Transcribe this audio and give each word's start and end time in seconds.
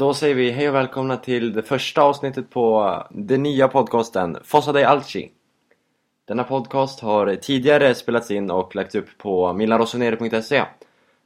Då 0.00 0.14
säger 0.14 0.34
vi 0.34 0.50
hej 0.50 0.68
och 0.68 0.74
välkomna 0.74 1.16
till 1.16 1.52
det 1.52 1.62
första 1.62 2.02
avsnittet 2.02 2.50
på 2.50 2.94
den 3.10 3.42
nya 3.42 3.68
podcasten 3.68 4.38
Fossa 4.44 4.72
dei 4.72 4.84
Alci. 4.84 5.30
Denna 6.24 6.44
podcast 6.44 7.00
har 7.00 7.34
tidigare 7.34 7.94
spelats 7.94 8.30
in 8.30 8.50
och 8.50 8.76
lagts 8.76 8.94
upp 8.94 9.18
på 9.18 9.52
milanrossoneri.se 9.52 10.64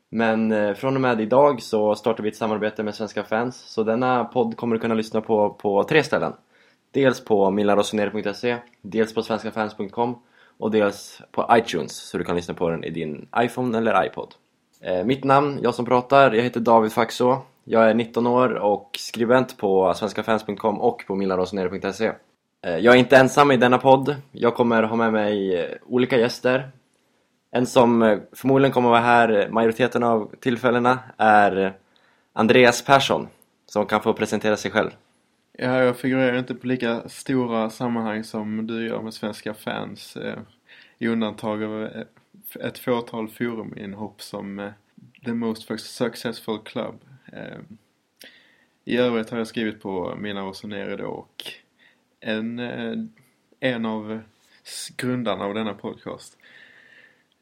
Men 0.09 0.53
eh, 0.53 0.75
från 0.75 0.95
och 0.95 1.01
med 1.01 1.21
idag 1.21 1.63
så 1.63 1.95
startar 1.95 2.23
vi 2.23 2.29
ett 2.29 2.37
samarbete 2.37 2.83
med 2.83 2.95
svenska 2.95 3.25
fans 3.25 3.57
så 3.57 3.83
denna 3.83 4.25
podd 4.25 4.57
kommer 4.57 4.77
du 4.77 4.81
kunna 4.81 4.95
lyssna 4.95 5.21
på 5.21 5.51
på 5.51 5.85
tre 5.85 6.03
ställen. 6.03 6.33
Dels 6.91 7.25
på 7.25 7.51
milanrossoneri.se, 7.51 8.57
dels 8.83 9.15
på 9.15 9.23
svenskafans.com 9.23 10.19
och 10.59 10.71
dels 10.71 11.23
på 11.31 11.47
iTunes 11.53 11.97
så 11.97 12.19
du 12.19 12.25
kan 12.25 12.37
lyssna 12.37 12.55
på 12.55 12.71
den 12.71 12.85
i 12.85 12.91
din 12.91 13.29
iPhone 13.39 13.79
eller 13.79 14.07
iPod. 14.07 14.35
Eh, 14.81 15.05
mitt 15.05 15.25
namn, 15.25 15.59
jag 15.63 15.75
som 15.75 15.85
pratar, 15.85 16.33
jag 16.33 16.43
heter 16.43 16.61
David 16.61 16.93
Faxå. 16.93 17.43
Jag 17.65 17.91
är 17.91 17.95
19 17.95 18.27
år 18.27 18.55
och 18.55 18.91
skribent 18.99 19.57
på 19.57 19.95
svenskafans.com 19.95 20.81
och 20.81 21.05
på 21.07 21.15
milarosonere.se. 21.15 22.13
Eh, 22.63 22.77
jag 22.77 22.95
är 22.95 22.99
inte 22.99 23.17
ensam 23.17 23.51
i 23.51 23.57
denna 23.57 23.79
podd. 23.79 24.17
Jag 24.33 24.55
kommer 24.55 24.83
ha 24.83 24.97
med 24.97 25.13
mig 25.13 25.61
eh, 25.61 25.77
olika 25.87 26.19
gäster. 26.19 26.71
En 27.51 27.67
som 27.67 28.03
eh, 28.03 28.19
förmodligen 28.33 28.73
kommer 28.73 28.89
vara 28.89 29.01
här 29.01 29.49
majoriteten 29.51 30.03
av 30.03 30.31
tillfällena 30.41 30.99
är 31.17 31.75
Andreas 32.33 32.85
Persson 32.85 33.29
som 33.67 33.87
kan 33.87 34.03
få 34.03 34.13
presentera 34.13 34.57
sig 34.57 34.71
själv. 34.71 34.91
Ja, 35.59 35.83
jag 35.83 35.97
figurerar 35.97 36.39
inte 36.39 36.55
på 36.55 36.67
lika 36.67 37.09
stora 37.09 37.71
sammanhang 37.71 38.25
som 38.25 38.67
du 38.67 38.87
gör 38.87 39.03
med 39.03 39.15
svenska 39.15 39.55
fans. 39.55 40.17
Eh, 40.17 40.39
I 40.99 41.09
undantag 41.09 41.63
av 41.63 41.89
ett 42.61 42.79
fåtal 42.79 43.29
foruminhopp 43.29 44.23
som 44.23 44.59
eh, 44.59 44.71
The 45.25 45.33
Most 45.33 45.81
Successful 45.81 46.59
Club. 46.65 46.95
Eh, 47.35 47.59
I 48.85 48.97
övrigt 48.97 49.31
har 49.31 49.39
jag 49.39 49.47
skrivit 49.47 49.83
på 49.83 50.17
Mina 50.17 50.41
Rossonere 50.41 50.97
då 50.97 51.07
och 51.07 51.45
en, 52.21 52.59
eh, 52.59 52.95
en 53.61 53.87
av 53.87 54.21
grundarna 54.97 55.45
av 55.45 55.55
denna 55.55 55.75
podcast. 55.75 56.39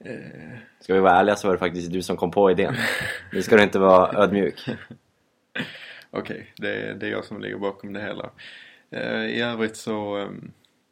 Eh, 0.04 0.58
Ska 0.80 0.94
vi 0.94 1.00
vara 1.00 1.12
ärliga 1.12 1.36
så 1.36 1.48
var 1.48 1.54
det 1.54 1.58
faktiskt 1.58 1.92
du 1.92 2.02
som 2.02 2.16
kom 2.16 2.30
på 2.30 2.50
idén. 2.50 2.74
Nu 3.32 3.42
ska 3.42 3.56
du 3.56 3.62
inte 3.62 3.78
vara 3.78 4.22
ödmjuk. 4.22 4.68
Okej, 6.10 6.52
det, 6.56 6.94
det 6.94 7.06
är 7.06 7.10
jag 7.10 7.24
som 7.24 7.40
ligger 7.40 7.56
bakom 7.56 7.92
det 7.92 8.00
hela. 8.00 8.30
I 9.28 9.40
övrigt 9.40 9.76
så, 9.76 10.28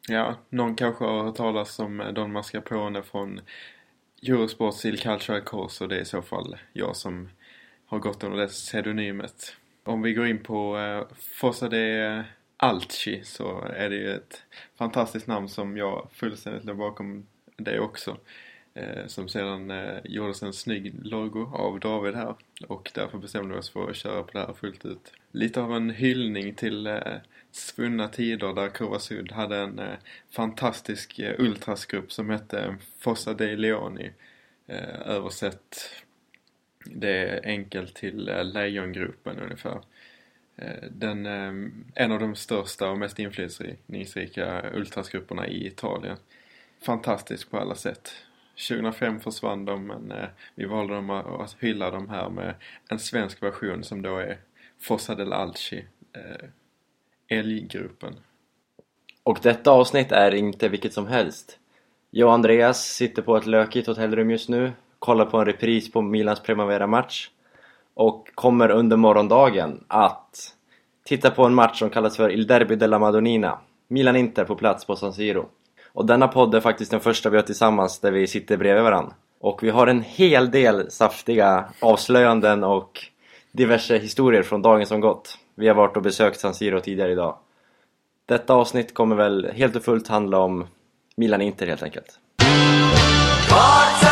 ja, 0.07 0.35
någon 0.49 0.75
kanske 0.75 1.05
har 1.05 1.23
hört 1.23 1.35
talas 1.35 1.79
om 1.79 2.11
Don 2.15 2.31
Mascarpone 2.31 3.03
från 3.03 3.41
Eurosport 4.27 4.75
Seal 4.75 4.97
Cultural 4.97 5.41
Course 5.41 5.83
och 5.83 5.89
det 5.89 5.95
är 5.95 6.01
i 6.01 6.05
så 6.05 6.21
fall 6.21 6.57
jag 6.73 6.95
som 6.95 7.29
har 7.91 7.99
gått 7.99 8.23
under 8.23 8.37
det 8.37 8.47
pseudonymet. 8.47 9.55
Om 9.83 10.01
vi 10.01 10.13
går 10.13 10.27
in 10.27 10.43
på 10.43 10.77
eh, 10.77 11.17
Fossa 11.17 11.69
de 11.69 12.23
Alci 12.57 13.21
så 13.23 13.61
är 13.61 13.89
det 13.89 13.95
ju 13.95 14.11
ett 14.11 14.43
fantastiskt 14.77 15.27
namn 15.27 15.49
som 15.49 15.77
jag 15.77 16.07
fullständigt 16.13 16.63
låg 16.65 16.77
bakom 16.77 17.27
det 17.57 17.79
också. 17.79 18.17
Eh, 18.73 19.07
som 19.07 19.27
sedan 19.29 19.71
eh, 19.71 19.97
gjordes 20.03 20.43
en 20.43 20.53
snygg 20.53 20.93
logo 21.03 21.51
av 21.53 21.79
David 21.79 22.15
här 22.15 22.35
och 22.67 22.91
därför 22.95 23.17
bestämde 23.17 23.53
vi 23.53 23.59
oss 23.59 23.69
för 23.69 23.89
att 23.89 23.95
köra 23.95 24.23
på 24.23 24.31
det 24.31 24.39
här 24.39 24.53
fullt 24.53 24.85
ut. 24.85 25.13
Lite 25.31 25.61
av 25.61 25.75
en 25.75 25.89
hyllning 25.89 26.53
till 26.53 26.87
eh, 26.87 27.01
svunna 27.51 28.07
tider 28.07 28.53
där 28.53 28.69
Kovasud 28.69 29.17
Sud 29.17 29.31
hade 29.31 29.57
en 29.57 29.79
eh, 29.79 29.97
fantastisk 30.29 31.19
eh, 31.19 31.35
ultrasgrupp 31.39 32.11
som 32.11 32.29
hette 32.29 32.75
Fossa 32.99 33.33
dei 33.33 33.55
Leoni. 33.55 34.11
Eh, 34.67 35.07
det 36.85 37.09
är 37.09 37.45
enkelt 37.45 37.95
till 37.95 38.29
eh, 38.29 38.43
Lejongruppen 38.43 39.39
ungefär. 39.39 39.81
Eh, 40.55 40.83
den, 40.91 41.25
eh, 41.25 41.71
en 41.95 42.11
av 42.11 42.19
de 42.19 42.35
största 42.35 42.89
och 42.89 42.97
mest 42.97 43.19
inflytelserika 43.19 44.71
ultrasgrupperna 44.73 45.47
i 45.47 45.67
Italien. 45.67 46.17
Fantastisk 46.81 47.51
på 47.51 47.57
alla 47.57 47.75
sätt. 47.75 48.11
2005 48.69 49.19
försvann 49.19 49.65
de 49.65 49.87
men 49.87 50.13
vi 50.55 50.65
valde 50.65 50.93
dem 50.93 51.09
att, 51.09 51.55
hylla 51.59 51.91
dem 51.91 52.09
här 52.09 52.29
med 52.29 52.55
en 52.89 52.99
svensk 52.99 53.43
version 53.43 53.83
som 53.83 54.01
då 54.01 54.17
är 54.17 54.37
Fossa 54.79 55.15
del 55.15 55.33
Alci, 55.33 55.85
Älggruppen. 57.27 58.15
Och 59.23 59.39
detta 59.41 59.71
avsnitt 59.71 60.11
är 60.11 60.33
inte 60.33 60.69
vilket 60.69 60.93
som 60.93 61.07
helst. 61.07 61.59
Jag 62.09 62.27
och 62.27 62.33
Andreas 62.33 62.85
sitter 62.85 63.21
på 63.21 63.37
ett 63.37 63.45
lökigt 63.45 63.87
hotellrum 63.87 64.31
just 64.31 64.49
nu, 64.49 64.71
kollar 65.01 65.25
på 65.25 65.37
en 65.37 65.45
repris 65.45 65.91
på 65.91 66.01
Milans 66.01 66.39
Primavera-match 66.39 67.29
och 67.93 68.29
kommer 68.35 68.71
under 68.71 68.97
morgondagen 68.97 69.83
att 69.87 70.55
titta 71.05 71.31
på 71.31 71.45
en 71.45 71.53
match 71.53 71.79
som 71.79 71.89
kallas 71.89 72.17
för 72.17 72.31
Il 72.31 72.47
Derby 72.47 72.75
della 72.75 72.99
Madonnina. 72.99 73.59
Milan-Inter 73.87 74.45
på 74.45 74.55
plats 74.55 74.85
på 74.85 74.95
San 74.95 75.13
Siro. 75.13 75.45
Och 75.93 76.05
denna 76.05 76.27
podd 76.27 76.55
är 76.55 76.59
faktiskt 76.59 76.91
den 76.91 76.99
första 76.99 77.29
vi 77.29 77.37
har 77.37 77.43
tillsammans 77.43 77.99
där 77.99 78.11
vi 78.11 78.27
sitter 78.27 78.57
bredvid 78.57 78.83
varandra. 78.83 79.13
Och 79.39 79.63
vi 79.63 79.69
har 79.69 79.87
en 79.87 80.01
hel 80.01 80.51
del 80.51 80.91
saftiga 80.91 81.65
avslöjanden 81.79 82.63
och 82.63 82.99
diverse 83.51 83.97
historier 83.97 84.43
från 84.43 84.61
dagen 84.61 84.85
som 84.85 85.01
gått. 85.01 85.37
Vi 85.55 85.67
har 85.67 85.75
varit 85.75 85.97
och 85.97 86.03
besökt 86.03 86.39
San 86.39 86.53
Siro 86.53 86.79
tidigare 86.79 87.11
idag. 87.11 87.37
Detta 88.25 88.53
avsnitt 88.53 88.93
kommer 88.93 89.15
väl 89.15 89.51
helt 89.53 89.75
och 89.75 89.83
fullt 89.83 90.07
handla 90.07 90.39
om 90.39 90.67
Milan-Inter 91.15 91.67
helt 91.67 91.83
enkelt. 91.83 92.19
Forza 93.49 94.10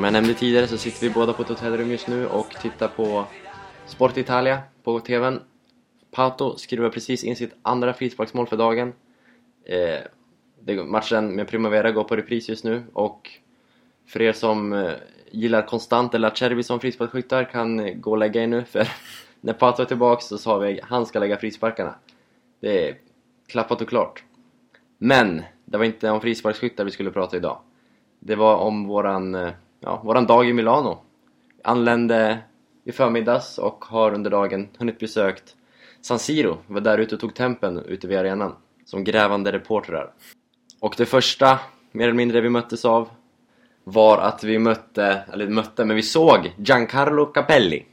Som 0.00 0.04
jag 0.04 0.12
nämnde 0.12 0.34
tidigare 0.34 0.66
så 0.66 0.78
sitter 0.78 1.00
vi 1.00 1.14
båda 1.14 1.32
på 1.32 1.42
ett 1.42 1.48
hotellrum 1.48 1.90
just 1.90 2.08
nu 2.08 2.26
och 2.26 2.50
tittar 2.62 2.88
på 2.88 3.24
Sport 3.86 4.16
Italia 4.16 4.58
på 4.82 5.00
TVn. 5.00 5.40
Pato 6.10 6.56
skriver 6.56 6.88
precis 6.88 7.24
in 7.24 7.36
sitt 7.36 7.54
andra 7.62 7.92
frisparksmål 7.92 8.46
för 8.46 8.56
dagen. 8.56 8.92
Eh, 9.64 9.98
det, 10.60 10.84
matchen 10.84 11.34
med 11.34 11.48
Primavera 11.48 11.92
går 11.92 12.04
på 12.04 12.16
repris 12.16 12.48
just 12.48 12.64
nu 12.64 12.84
och 12.92 13.30
för 14.06 14.22
er 14.22 14.32
som 14.32 14.72
eh, 14.72 14.92
gillar 15.30 15.62
Konstant 15.62 16.14
eller 16.14 16.28
Acerbi 16.28 16.62
som 16.62 16.80
frisparksskyttar 16.80 17.44
kan 17.44 17.80
eh, 17.80 17.94
gå 17.94 18.10
och 18.10 18.18
lägga 18.18 18.42
er 18.42 18.46
nu 18.46 18.64
för 18.64 18.88
när 19.40 19.52
Pato 19.52 19.82
är 19.82 19.86
tillbaks 19.86 20.26
så 20.26 20.38
sa 20.38 20.58
vi 20.58 20.80
att 20.80 20.88
han 20.88 21.06
ska 21.06 21.18
lägga 21.18 21.36
frisparkarna. 21.36 21.94
Det 22.60 22.88
är 22.88 22.96
klappat 23.48 23.80
och 23.80 23.88
klart. 23.88 24.24
Men 24.98 25.42
det 25.64 25.78
var 25.78 25.84
inte 25.84 26.10
om 26.10 26.20
frisparksskyttar 26.20 26.84
vi 26.84 26.90
skulle 26.90 27.10
prata 27.10 27.36
idag. 27.36 27.58
Det 28.18 28.34
var 28.34 28.56
om 28.56 28.86
våran, 28.86 29.34
eh, 29.34 29.50
ja, 29.80 30.00
våran 30.04 30.26
dag 30.26 30.48
i 30.48 30.52
Milano. 30.52 30.98
Anlände 31.64 32.38
i 32.84 32.92
förmiddags 32.92 33.58
och 33.58 33.84
har 33.84 34.14
under 34.14 34.30
dagen 34.30 34.68
hunnit 34.78 34.98
besökt 34.98 35.56
San 36.00 36.18
Siro. 36.18 36.58
Var 36.66 36.80
där 36.80 36.98
ute 36.98 37.14
och 37.14 37.20
tog 37.20 37.34
tempen 37.34 37.78
ute 37.78 38.06
vid 38.06 38.18
arenan 38.18 38.56
som 38.84 39.04
grävande 39.04 39.52
reportrar. 39.52 40.12
Och 40.80 40.94
det 40.96 41.06
första, 41.06 41.58
mer 41.92 42.04
eller 42.04 42.14
mindre, 42.14 42.40
vi 42.40 42.48
möttes 42.48 42.84
av 42.84 43.08
var 43.84 44.18
att 44.18 44.44
vi 44.44 44.58
mötte, 44.58 45.22
eller 45.32 45.48
mötte, 45.48 45.84
men 45.84 45.96
vi 45.96 46.02
såg 46.02 46.52
Giancarlo 46.56 47.26
Capelli. 47.26 47.86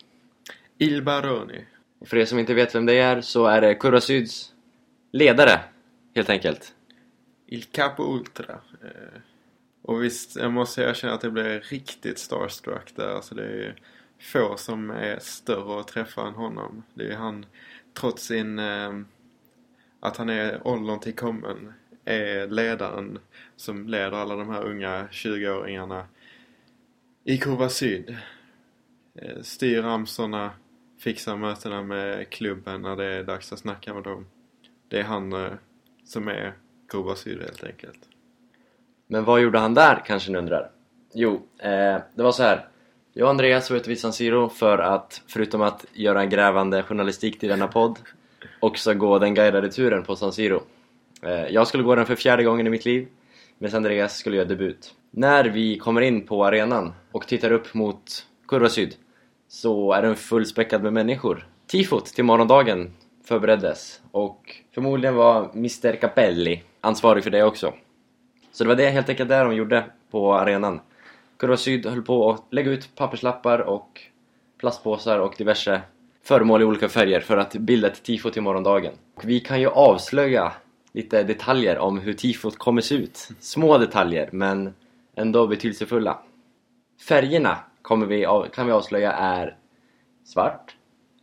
Il 0.77 1.03
Baroni. 1.03 1.65
För 2.05 2.17
er 2.17 2.25
som 2.25 2.39
inte 2.39 2.53
vet 2.53 2.75
vem 2.75 2.85
det 2.85 2.99
är 2.99 3.21
så 3.21 3.45
är 3.45 3.61
det 3.61 3.75
Curra 3.75 4.01
Syds 4.01 4.53
ledare, 5.11 5.59
helt 6.15 6.29
enkelt. 6.29 6.73
Il 7.47 7.63
Capo 7.63 8.03
Ultra. 8.03 8.53
Eh, 8.83 9.21
och 9.81 10.03
visst, 10.03 10.35
jag 10.35 10.51
måste 10.51 10.81
erkänna 10.81 11.13
att 11.13 11.23
jag 11.23 11.33
blev 11.33 11.61
riktigt 11.61 12.19
starstruck 12.19 12.95
där. 12.95 13.15
Alltså 13.15 13.35
det 13.35 13.43
är 13.43 13.75
få 14.19 14.57
som 14.57 14.89
är 14.89 15.19
större 15.19 15.79
att 15.79 15.87
träffa 15.87 16.27
än 16.27 16.33
honom. 16.33 16.83
Det 16.93 17.11
är 17.11 17.15
han, 17.15 17.45
trots 17.93 18.23
sin... 18.23 18.59
Eh, 18.59 18.93
att 19.99 20.17
han 20.17 20.29
är 20.29 20.67
åldern 20.67 20.99
till 20.99 21.15
kommen, 21.15 21.73
är 22.05 22.47
ledaren 22.47 23.19
som 23.55 23.87
leder 23.87 24.11
alla 24.11 24.35
de 24.35 24.49
här 24.49 24.63
unga 24.63 25.07
20-åringarna 25.11 26.05
i 27.23 27.37
Kurva 27.37 27.69
Syd. 27.69 28.17
Eh, 29.15 29.41
styr 29.41 29.81
ramsorna, 29.81 30.51
fixar 30.99 31.37
mötena 31.37 31.83
med 31.83 32.29
klubben 32.29 32.81
när 32.81 32.95
det 32.95 33.05
är 33.05 33.23
dags 33.23 33.53
att 33.53 33.59
snacka 33.59 33.93
med 33.93 34.03
dem. 34.03 34.25
Det 34.87 34.99
är 34.99 35.03
han 35.03 35.33
eh, 35.33 35.53
som 36.03 36.27
är 36.27 36.53
Kurva 36.89 37.15
Syd 37.15 37.41
helt 37.41 37.63
enkelt. 37.63 37.99
Men 39.07 39.23
vad 39.23 39.41
gjorde 39.41 39.59
han 39.59 39.73
där, 39.73 40.03
kanske 40.05 40.31
ni 40.31 40.37
undrar? 40.37 40.69
Jo, 41.13 41.33
eh, 41.59 41.97
det 42.15 42.23
var 42.23 42.31
så 42.31 42.43
här. 42.43 42.65
Jag 43.13 43.23
och 43.25 43.29
Andreas 43.29 43.69
var 43.69 43.77
ute 43.77 43.89
vid 43.89 43.99
San 43.99 44.13
Siro 44.13 44.49
för 44.49 44.77
att, 44.77 45.21
förutom 45.27 45.61
att 45.61 45.85
göra 45.93 46.21
en 46.21 46.29
grävande 46.29 46.83
journalistik 46.83 47.39
till 47.39 47.49
denna 47.49 47.67
podd, 47.67 47.99
också 48.59 48.93
gå 48.93 49.19
den 49.19 49.33
guidade 49.35 49.71
turen 49.71 50.03
på 50.03 50.15
San 50.15 50.33
Siro. 50.33 50.61
Eh, 51.21 51.45
Jag 51.45 51.67
skulle 51.67 51.83
gå 51.83 51.95
den 51.95 52.05
för 52.05 52.15
fjärde 52.15 52.43
gången 52.43 52.67
i 52.67 52.69
mitt 52.69 52.85
liv, 52.85 53.07
medan 53.57 53.77
Andreas 53.77 54.17
skulle 54.17 54.37
göra 54.37 54.47
debut. 54.47 54.93
När 55.11 55.45
vi 55.45 55.77
kommer 55.77 56.01
in 56.01 56.25
på 56.27 56.45
arenan 56.45 56.93
och 57.11 57.27
tittar 57.27 57.51
upp 57.51 57.73
mot 57.73 58.25
Kurva 58.47 58.69
Syd 58.69 58.95
så 59.47 59.91
är 59.93 60.01
den 60.01 60.15
fullspäckad 60.15 60.83
med 60.83 60.93
människor. 60.93 61.47
Tifot 61.67 62.05
till 62.05 62.23
morgondagen 62.23 62.93
förbereddes 63.25 64.01
och 64.11 64.55
förmodligen 64.73 65.15
var 65.15 65.49
Mr 65.53 65.95
Capelli 65.95 66.63
ansvarig 66.81 67.23
för 67.23 67.31
det 67.31 67.43
också. 67.43 67.73
Så 68.57 68.63
det 68.63 68.67
var 68.67 68.75
det 68.75 68.89
helt 68.89 69.09
enkelt 69.09 69.29
där 69.29 69.45
de 69.45 69.55
gjorde 69.55 69.85
på 70.11 70.33
arenan. 70.33 70.79
Kurva 71.37 71.57
Syd 71.57 71.85
höll 71.85 72.01
på 72.01 72.31
att 72.31 72.43
lägga 72.53 72.71
ut 72.71 72.95
papperslappar 72.95 73.59
och 73.59 74.01
plastpåsar 74.59 75.19
och 75.19 75.33
diverse 75.37 75.81
föremål 76.23 76.61
i 76.61 76.65
olika 76.65 76.89
färger 76.89 77.19
för 77.19 77.37
att 77.37 77.53
bilda 77.53 77.87
ett 77.87 78.03
tifo 78.03 78.29
till 78.29 78.41
morgondagen. 78.41 78.93
Och 79.15 79.29
vi 79.29 79.39
kan 79.39 79.61
ju 79.61 79.67
avslöja 79.67 80.53
lite 80.91 81.23
detaljer 81.23 81.77
om 81.77 81.99
hur 81.99 82.13
tifot 82.13 82.57
kommer 82.57 82.81
se 82.81 82.95
ut. 82.95 83.29
Små 83.39 83.77
detaljer, 83.77 84.29
men 84.31 84.73
ändå 85.15 85.47
betydelsefulla. 85.47 86.19
Färgerna 87.07 87.57
kommer 87.81 88.05
vi, 88.05 88.25
kan 88.53 88.65
vi 88.65 88.71
avslöja 88.71 89.11
är 89.11 89.57
svart, 90.25 90.75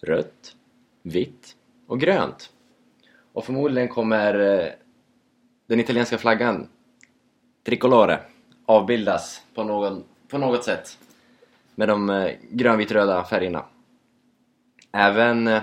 rött, 0.02 0.56
vitt 1.02 1.56
och 1.86 2.00
grönt. 2.00 2.50
Och 3.32 3.44
förmodligen 3.44 3.88
kommer 3.88 4.58
eh, 4.58 4.68
den 5.66 5.80
italienska 5.80 6.18
flaggan, 6.18 6.68
tricolore, 7.64 8.20
avbildas 8.66 9.42
på, 9.54 9.64
någon, 9.64 10.04
på 10.28 10.38
något 10.38 10.64
sätt 10.64 10.98
med 11.74 11.88
de 11.88 12.10
eh, 12.10 12.32
grönvitröda 12.50 13.24
färgerna. 13.24 13.64
Även 14.92 15.46
eh, 15.46 15.62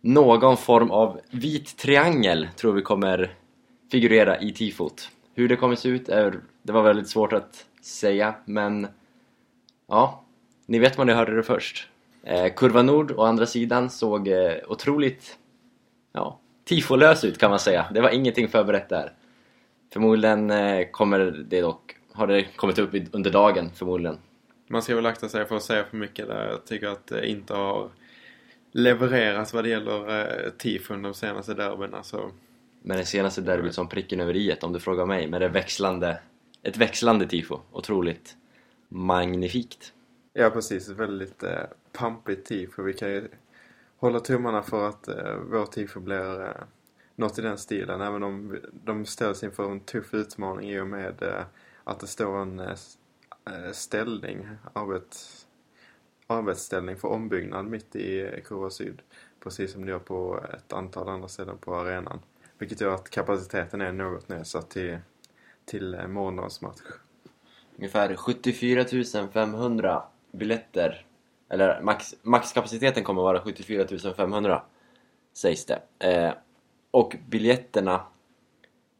någon 0.00 0.56
form 0.56 0.90
av 0.90 1.20
vit 1.30 1.76
triangel 1.76 2.48
tror 2.56 2.72
vi 2.72 2.82
kommer 2.82 3.34
figurera 3.90 4.40
i 4.40 4.52
tifot. 4.52 5.10
Hur 5.34 5.48
det 5.48 5.56
kommer 5.56 5.76
se 5.76 5.88
ut 5.88 6.08
är, 6.08 6.40
det 6.62 6.72
var 6.72 6.82
väldigt 6.82 7.08
svårt 7.08 7.32
att 7.32 7.66
säga, 7.82 8.34
men 8.44 8.86
ja, 9.88 10.24
ni 10.66 10.78
vet 10.78 10.98
vad 10.98 11.06
ni 11.06 11.12
hörde 11.12 11.36
det 11.36 11.42
först. 11.42 11.88
Eh, 12.22 12.52
Kurva 12.54 12.82
Nord 12.82 13.12
å 13.12 13.22
andra 13.22 13.46
sidan 13.46 13.90
såg 13.90 14.28
eh, 14.28 14.54
otroligt 14.68 15.38
ja, 16.12 16.38
tifolös 16.64 17.24
ut 17.24 17.38
kan 17.38 17.50
man 17.50 17.58
säga. 17.58 17.86
Det 17.94 18.00
var 18.00 18.10
ingenting 18.10 18.48
förberett 18.48 18.88
där. 18.88 19.12
Förmodligen 19.92 20.50
eh, 20.50 20.86
kommer 20.90 21.18
det 21.18 21.60
dock, 21.60 21.96
har 22.12 22.26
det 22.26 22.42
kommit 22.56 22.78
upp 22.78 22.90
under 23.12 23.30
dagen 23.30 23.70
förmodligen. 23.74 24.18
Man 24.68 24.82
ska 24.82 24.96
väl 24.96 25.06
akta 25.06 25.28
sig 25.28 25.44
för 25.44 25.56
att 25.56 25.62
säga 25.62 25.84
för 25.84 25.96
mycket 25.96 26.26
där. 26.26 26.46
Jag 26.46 26.64
tycker 26.64 26.88
att 26.88 27.06
det 27.06 27.28
inte 27.28 27.54
har 27.54 27.90
levererat 28.72 29.54
vad 29.54 29.64
det 29.64 29.70
gäller 29.70 30.20
eh, 30.20 30.50
tifon 30.50 31.02
de 31.02 31.14
senaste 31.14 31.54
derbyna. 31.54 32.02
Så 32.02 32.30
Men 32.82 32.96
det 32.96 33.04
senaste 33.04 33.40
derbyt 33.40 33.74
som 33.74 33.88
pricken 33.88 34.20
över 34.20 34.36
i 34.36 34.56
om 34.62 34.72
du 34.72 34.80
frågar 34.80 35.06
mig, 35.06 35.26
med 35.26 35.40
det 35.40 35.48
växlande, 35.48 36.20
ett 36.62 36.76
växlande 36.76 37.26
tifo. 37.26 37.60
Otroligt 37.72 38.36
magnifikt. 38.88 39.92
Ja 40.32 40.50
precis, 40.50 40.88
ett 40.88 40.96
väldigt 40.96 41.42
eh, 41.42 41.62
pampigt 41.92 42.46
tifo. 42.46 42.82
Vi 42.82 42.92
kan 42.92 43.10
ju 43.10 43.28
hålla 43.96 44.20
tummarna 44.20 44.62
för 44.62 44.88
att 44.88 45.08
eh, 45.08 45.34
vår 45.50 45.66
tifo 45.66 46.00
blir 46.00 46.42
eh, 46.42 46.62
något 47.20 47.38
i 47.38 47.42
den 47.42 47.58
stilen. 47.58 48.00
Även 48.00 48.22
om 48.22 48.58
de 48.84 49.06
ställs 49.06 49.42
inför 49.42 49.70
en 49.70 49.80
tuff 49.80 50.14
utmaning 50.14 50.70
i 50.70 50.80
och 50.80 50.86
med 50.86 51.22
eh, 51.22 51.44
att 51.84 52.00
det 52.00 52.06
står 52.06 52.42
en 52.42 52.60
eh, 52.60 52.76
eh 53.46 53.72
ställning, 53.72 54.48
arbet, 54.72 55.16
arbetsställning 56.26 56.96
för 56.96 57.08
ombyggnad 57.08 57.66
mitt 57.66 57.96
i 57.96 58.20
eh, 58.20 58.40
Kurva 58.44 58.70
Syd. 58.70 59.02
Precis 59.40 59.72
som 59.72 59.84
det 59.84 59.90
gör 59.90 59.98
på 59.98 60.44
ett 60.54 60.72
antal 60.72 61.08
andra 61.08 61.28
ställen 61.28 61.58
på 61.58 61.74
arenan. 61.74 62.20
Vilket 62.58 62.80
gör 62.80 62.94
att 62.94 63.10
kapaciteten 63.10 63.80
är 63.80 63.92
något 63.92 64.28
nedsatt 64.28 64.70
till, 64.70 64.98
till 65.64 65.94
eh, 65.94 66.06
morgondagens 66.06 66.60
match. 66.60 66.80
Ungefär 67.76 68.16
74 68.16 68.84
500 69.32 70.02
biljetter, 70.32 71.06
eller 71.48 71.80
max, 71.82 72.14
maxkapaciteten 72.22 73.04
kommer 73.04 73.22
vara 73.22 73.40
74 73.40 74.14
500 74.16 74.62
sägs 75.32 75.64
det. 75.64 75.82
Eh, 75.98 76.32
och 76.90 77.16
biljetterna 77.28 78.02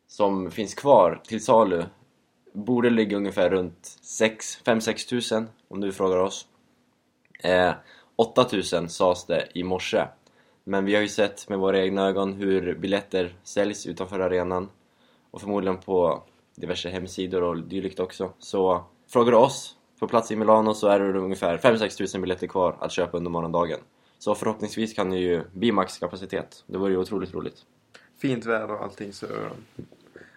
som 0.07 0.51
finns 0.51 0.75
kvar 0.75 1.21
till 1.25 1.45
salu 1.45 1.85
borde 2.53 2.91
ligga 2.91 3.17
ungefär 3.17 3.51
runt 3.51 3.99
5-6 4.03 5.09
tusen 5.09 5.49
om 5.69 5.81
du 5.81 5.93
frågar 5.93 6.17
oss. 6.17 6.47
Eh, 7.43 7.73
8 8.17 8.45
tusen 8.45 8.89
sades 8.89 9.27
det 9.27 9.49
i 9.55 9.63
morse. 9.63 10.05
Men 10.65 10.85
vi 10.85 10.95
har 10.95 11.03
ju 11.03 11.09
sett 11.09 11.49
med 11.49 11.59
våra 11.59 11.83
egna 11.83 12.09
ögon 12.09 12.33
hur 12.33 12.75
biljetter 12.75 13.37
säljs 13.43 13.87
utanför 13.87 14.21
arenan 14.21 14.69
och 15.31 15.41
förmodligen 15.41 15.79
på 15.79 16.23
diverse 16.55 16.89
hemsidor 16.89 17.43
och 17.43 17.59
dylikt 17.59 18.01
också. 18.01 18.33
Så 18.39 18.85
frågar 19.09 19.33
du 19.33 19.39
oss 19.39 19.77
på 19.99 20.09
plats 20.09 20.31
i 20.31 20.37
Milano 20.37 20.75
så 20.75 20.89
är 20.89 21.01
det 21.01 21.19
ungefär 21.19 21.59
5-6 21.59 21.99
tusen 21.99 22.21
biljetter 22.21 22.47
kvar 22.47 22.77
att 22.81 22.93
köpa 22.93 23.17
under 23.17 23.31
morgondagen. 23.31 23.81
Så 24.19 24.35
förhoppningsvis 24.35 24.95
kan 24.95 25.11
det 25.11 25.19
ju 25.19 25.45
bli 25.53 25.73
maxkapacitet. 25.73 26.65
Det 26.67 26.79
vore 26.79 26.93
ju 26.93 26.99
otroligt 26.99 27.35
roligt 27.35 27.65
fint 28.21 28.47
väder 28.47 28.71
och 28.71 28.83
allting 28.83 29.13
så 29.13 29.27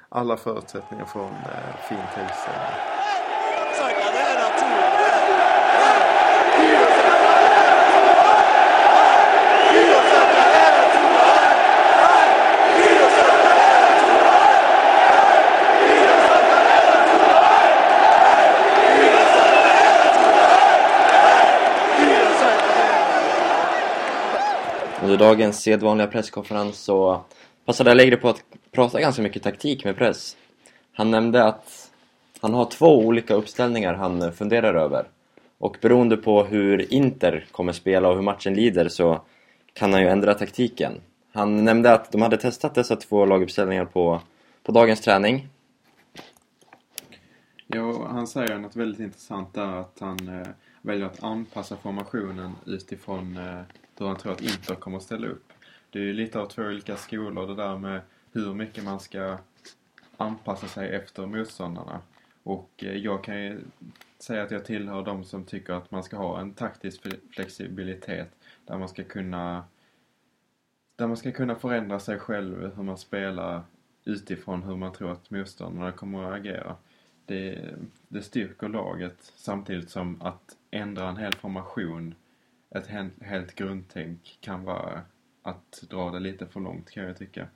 alla 0.09 0.38
förutsättningar 0.38 1.06
för 1.06 1.19
en 1.19 1.25
eh, 1.25 1.75
fin 1.89 1.97
tillställning. 2.13 3.03
Under 25.01 25.18
dagens 25.18 25.62
sedvanliga 25.62 26.07
presskonferens 26.07 26.80
så 26.80 27.21
passade 27.65 27.92
Allegri 27.92 28.18
på 28.18 28.30
att 28.30 28.44
prata 28.71 29.01
ganska 29.01 29.21
mycket 29.21 29.44
taktik 29.44 29.86
med 29.86 29.95
press. 29.95 30.38
Han 30.94 31.12
nämnde 31.12 31.44
att 31.44 31.92
han 32.39 32.54
har 32.54 32.65
två 32.65 33.00
olika 33.00 33.33
uppställningar 33.33 33.94
han 33.94 34.33
funderar 34.33 34.74
över. 34.74 35.07
Och 35.57 35.77
beroende 35.81 36.18
på 36.18 36.44
hur 36.44 36.94
Inter 36.94 37.45
kommer 37.51 37.74
spela 37.74 38.10
och 38.10 38.15
hur 38.15 38.21
matchen 38.21 38.54
lider 38.54 38.88
så 38.89 39.21
kan 39.74 39.94
han 39.94 40.01
ju 40.01 40.07
ändra 40.07 40.33
taktiken. 40.33 41.01
Han 41.31 41.65
nämnde 41.65 41.94
att 41.94 42.12
de 42.12 42.21
hade 42.21 42.38
testat 42.38 42.75
dessa 42.75 42.95
två 42.95 43.25
laguppställningar 43.25 43.86
på, 43.86 44.21
på 44.63 44.71
dagens 44.71 45.02
träning. 45.02 45.47
Ja, 47.68 48.07
han 48.07 48.28
säger 48.28 48.57
något 48.57 48.76
väldigt 48.76 48.99
intressant 48.99 49.54
där 49.54 49.80
att 49.80 49.97
han 49.99 50.28
eh, 50.28 50.47
väljer 50.81 51.06
att 51.06 51.23
anpassa 51.23 51.76
formationen 51.76 52.52
utifrån 52.66 53.38
eh, 53.38 53.61
hur 53.99 54.07
han 54.07 54.18
tror 54.18 54.31
att 54.31 54.42
Inter 54.42 54.76
kommer 54.76 54.97
att 54.97 55.04
ställa 55.04 55.28
upp. 55.28 55.54
Det 55.94 56.00
är 56.00 56.04
ju 56.04 56.14
lite 56.14 56.40
av 56.40 56.45
två 56.45 56.64
olika 56.64 56.97
skolor 56.97 57.47
det 57.47 57.56
där 57.56 57.78
med 57.78 58.02
hur 58.31 58.54
mycket 58.54 58.83
man 58.83 59.00
ska 59.00 59.38
anpassa 60.18 60.68
sig 60.68 60.95
efter 60.95 61.26
motståndarna. 61.26 62.02
Och 62.44 62.69
eh, 62.78 62.97
jag 62.97 63.23
kan 63.23 63.44
ju 63.44 63.59
säga 64.19 64.44
att 64.44 64.52
jag 64.52 64.66
tillhör 64.66 65.06
de 65.06 65.23
som 65.23 65.45
tycker 65.45 65.73
att 65.73 65.92
man 65.92 66.04
ska 66.04 66.18
ha 66.18 66.40
en 66.40 66.54
taktisk 66.54 67.07
flexibilitet 67.35 68.35
där 68.66 68.78
man 68.78 68.90
ska 68.90 69.04
kunna 69.04 69.64
där 70.95 71.07
man 71.07 71.18
ska 71.18 71.31
kunna 71.31 71.56
förändra 71.56 72.00
sig 72.00 72.19
själv 72.19 72.76
hur 72.76 72.83
man 72.83 72.97
spelar 72.97 73.64
utifrån 74.06 74.64
hur 74.64 74.76
man 74.76 74.94
tror 74.94 75.12
att 75.12 75.31
motståndarna 75.31 75.92
kommer 75.92 76.23
att 76.23 76.40
agera. 76.40 76.76
Det, 77.26 77.76
det 78.07 78.21
styrker 78.21 78.69
laget 78.69 79.33
samtidigt 79.35 79.90
som 79.90 80.21
att 80.21 80.57
ändra 80.71 81.09
en 81.09 81.18
hel 81.18 81.33
formation, 81.33 82.16
ett 82.69 82.88
helt, 82.88 83.23
helt 83.23 83.56
grundtänk 83.56 84.38
kan 84.42 84.64
vara 84.64 85.02
att 85.44 85.83
dra 85.90 86.12
det 86.12 86.19
lite 86.19 86.47
för 86.47 86.59
långt 86.59 86.92
kan 86.92 87.04
jag 87.04 87.18
tycka. 87.18 87.47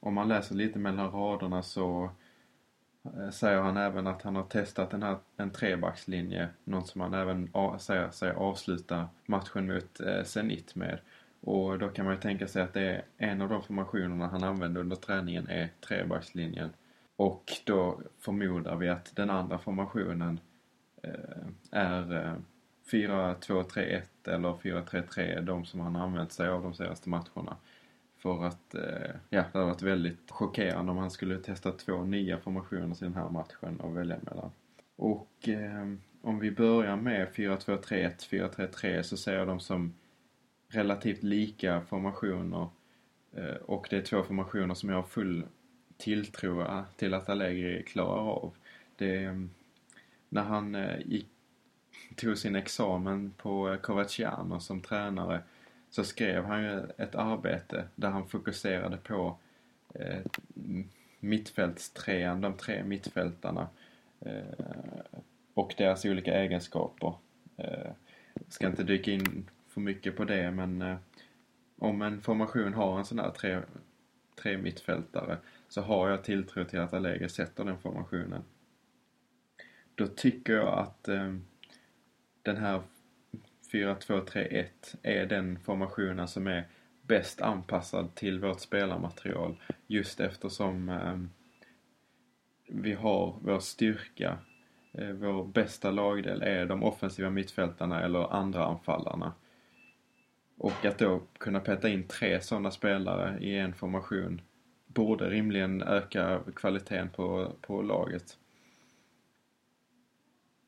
Om 0.00 0.14
man 0.14 0.28
läser 0.28 0.54
lite 0.54 0.78
mellan 0.78 1.10
raderna 1.10 1.62
så 1.62 2.10
eh, 3.04 3.30
säger 3.30 3.58
han 3.58 3.76
även 3.76 4.06
att 4.06 4.22
han 4.22 4.36
har 4.36 4.42
testat 4.44 4.90
den 4.90 5.02
här, 5.02 5.16
en 5.36 5.50
trebackslinje, 5.50 6.48
något 6.64 6.88
som 6.88 7.00
han 7.00 7.14
även 7.14 7.50
a, 7.52 7.78
säger 7.78 8.10
sig 8.10 8.30
avsluta 8.30 9.08
matchen 9.26 9.66
mot 9.66 10.00
eh, 10.00 10.22
Zenit 10.24 10.74
med. 10.74 10.98
Och 11.40 11.78
då 11.78 11.88
kan 11.88 12.04
man 12.04 12.14
ju 12.14 12.20
tänka 12.20 12.46
sig 12.46 12.62
att 12.62 12.74
det 12.74 12.82
är 12.82 13.04
en 13.16 13.42
av 13.42 13.48
de 13.48 13.62
formationerna 13.62 14.26
han 14.26 14.44
använder 14.44 14.80
under 14.80 14.96
träningen 14.96 15.48
är 15.48 15.68
trebackslinjen. 15.80 16.70
Och 17.16 17.52
då 17.64 18.00
förmodar 18.18 18.76
vi 18.76 18.88
att 18.88 19.16
den 19.16 19.30
andra 19.30 19.58
formationen 19.58 20.40
eh, 21.02 21.46
är 21.70 22.24
eh, 22.24 22.34
4-2-3-1 22.90 24.02
eller 24.24 24.52
4-3-3, 24.52 25.40
de 25.40 25.64
som 25.64 25.80
han 25.80 25.96
använt 25.96 26.32
sig 26.32 26.48
av 26.48 26.62
de 26.62 26.74
senaste 26.74 27.08
matcherna. 27.08 27.56
För 28.18 28.44
att, 28.44 28.74
eh, 28.74 29.10
ja, 29.30 29.44
det 29.52 29.58
hade 29.58 29.64
varit 29.64 29.82
väldigt 29.82 30.30
chockerande 30.30 30.92
om 30.92 30.98
han 30.98 31.10
skulle 31.10 31.38
testa 31.38 31.72
två 31.72 32.04
nya 32.04 32.38
formationer 32.38 32.96
i 32.96 33.04
den 33.04 33.14
här 33.14 33.28
matchen 33.28 33.80
och 33.80 33.96
välja 33.96 34.16
mellan. 34.22 34.50
Och 34.96 35.48
eh, 35.48 35.94
om 36.22 36.38
vi 36.38 36.50
börjar 36.50 36.96
med 36.96 37.28
4-2-3-1, 37.28 38.28
4-3-3 38.30 39.02
så 39.02 39.16
ser 39.16 39.38
jag 39.38 39.46
dem 39.46 39.60
som 39.60 39.94
relativt 40.68 41.22
lika 41.22 41.80
formationer 41.80 42.68
eh, 43.32 43.54
och 43.54 43.86
det 43.90 43.96
är 43.96 44.02
två 44.02 44.22
formationer 44.22 44.74
som 44.74 44.88
jag 44.88 44.96
har 44.96 45.02
full 45.02 45.46
tilltro 45.96 46.60
eh, 46.60 46.82
till 46.96 47.14
att 47.14 47.28
Allegri 47.28 47.82
klarar 47.82 48.30
av. 48.30 48.54
Det, 48.96 49.24
eh, 49.24 49.34
när 50.28 50.42
han 50.42 50.74
eh, 50.74 51.00
gick, 51.06 51.28
tog 52.16 52.38
sin 52.38 52.56
examen 52.56 53.34
på 53.36 53.70
eh, 53.70 53.76
Covaciano 53.76 54.60
som 54.60 54.80
tränare 54.80 55.42
så 55.90 56.04
skrev 56.04 56.44
han 56.44 56.62
ju 56.62 56.80
ett 56.98 57.14
arbete 57.14 57.84
där 57.94 58.10
han 58.10 58.28
fokuserade 58.28 58.96
på 58.96 59.36
eh, 59.94 60.20
mittfältstrean, 61.20 62.40
de 62.40 62.56
tre 62.56 62.84
mittfältarna 62.84 63.68
eh, 64.20 64.66
och 65.54 65.74
deras 65.78 66.04
olika 66.04 66.34
egenskaper. 66.34 67.14
Eh, 67.56 67.90
ska 68.48 68.66
inte 68.66 68.82
dyka 68.82 69.10
in 69.10 69.50
för 69.68 69.80
mycket 69.80 70.16
på 70.16 70.24
det 70.24 70.50
men 70.50 70.82
eh, 70.82 70.96
om 71.78 72.02
en 72.02 72.20
formation 72.20 72.74
har 72.74 72.98
en 72.98 73.04
sån 73.04 73.18
här 73.18 73.30
tre, 73.30 73.60
tre 74.42 74.58
mittfältare 74.58 75.38
så 75.68 75.82
har 75.82 76.08
jag 76.08 76.24
tilltro 76.24 76.64
till 76.64 76.78
att 76.78 76.92
Allegri 76.92 77.28
sätter 77.28 77.64
den 77.64 77.78
formationen. 77.78 78.44
Då 79.94 80.06
tycker 80.06 80.52
jag 80.52 80.78
att 80.78 81.08
eh, 81.08 81.36
den 82.42 82.56
här 82.56 82.82
4-2-3-1 83.72 84.66
är 85.02 85.26
den 85.26 85.58
formationen 85.58 86.28
som 86.28 86.46
är 86.46 86.68
bäst 87.02 87.40
anpassad 87.40 88.14
till 88.14 88.40
vårt 88.40 88.60
spelarmaterial 88.60 89.60
just 89.86 90.20
eftersom 90.20 90.88
eh, 90.88 91.18
vi 92.66 92.92
har 92.92 93.36
vår 93.42 93.58
styrka, 93.58 94.38
eh, 94.92 95.10
vår 95.10 95.44
bästa 95.44 95.90
lagdel 95.90 96.42
är 96.42 96.66
de 96.66 96.82
offensiva 96.82 97.30
mittfältarna 97.30 98.02
eller 98.02 98.32
andra 98.32 98.64
anfallarna. 98.64 99.32
Och 100.58 100.84
att 100.84 100.98
då 100.98 101.22
kunna 101.38 101.60
peta 101.60 101.88
in 101.88 102.08
tre 102.08 102.40
sådana 102.40 102.70
spelare 102.70 103.38
i 103.40 103.58
en 103.58 103.74
formation 103.74 104.40
borde 104.86 105.30
rimligen 105.30 105.82
öka 105.82 106.40
kvaliteten 106.56 107.08
på, 107.08 107.52
på 107.60 107.82
laget. 107.82 108.38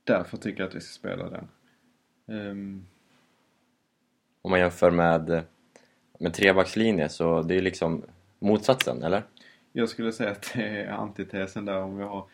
Därför 0.05 0.37
tycker 0.37 0.61
jag 0.61 0.69
att 0.69 0.75
vi 0.75 0.81
ska 0.81 0.99
spela 0.99 1.31
den. 1.31 1.49
Um... 2.27 2.87
Om 4.43 4.51
man 4.51 4.61
jämför 4.61 4.91
med, 4.91 5.43
med 6.19 6.35
trebackslinje 6.35 7.09
så 7.09 7.43
det 7.43 7.55
är 7.55 7.63
liksom 7.63 8.03
motsatsen, 8.39 9.03
eller? 9.03 9.23
Jag 9.73 9.89
skulle 9.89 10.13
säga 10.13 10.31
att 10.31 10.53
det 10.55 10.63
är 10.63 10.89
antitesen 10.91 11.65
där 11.65 11.79
om 11.79 11.99
vi 11.99 12.05
har 12.05 12.27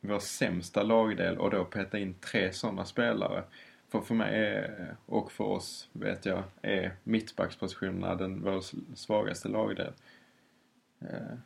vår 0.00 0.18
sämsta 0.18 0.82
lagdel 0.82 1.38
och 1.38 1.50
då 1.50 1.64
peta 1.64 1.98
in 1.98 2.14
tre 2.14 2.52
sådana 2.52 2.84
spelare. 2.84 3.44
För, 3.88 4.00
för 4.00 4.14
mig 4.14 4.46
är, 4.46 4.96
och 5.06 5.32
för 5.32 5.44
oss 5.44 5.88
vet 5.92 6.26
jag, 6.26 6.42
är 6.62 6.92
mittbackspositionerna 7.04 8.14
den 8.14 8.42
vår 8.42 8.62
svagaste 8.96 9.48
lagdel. 9.48 9.92
Eh, 11.00 11.36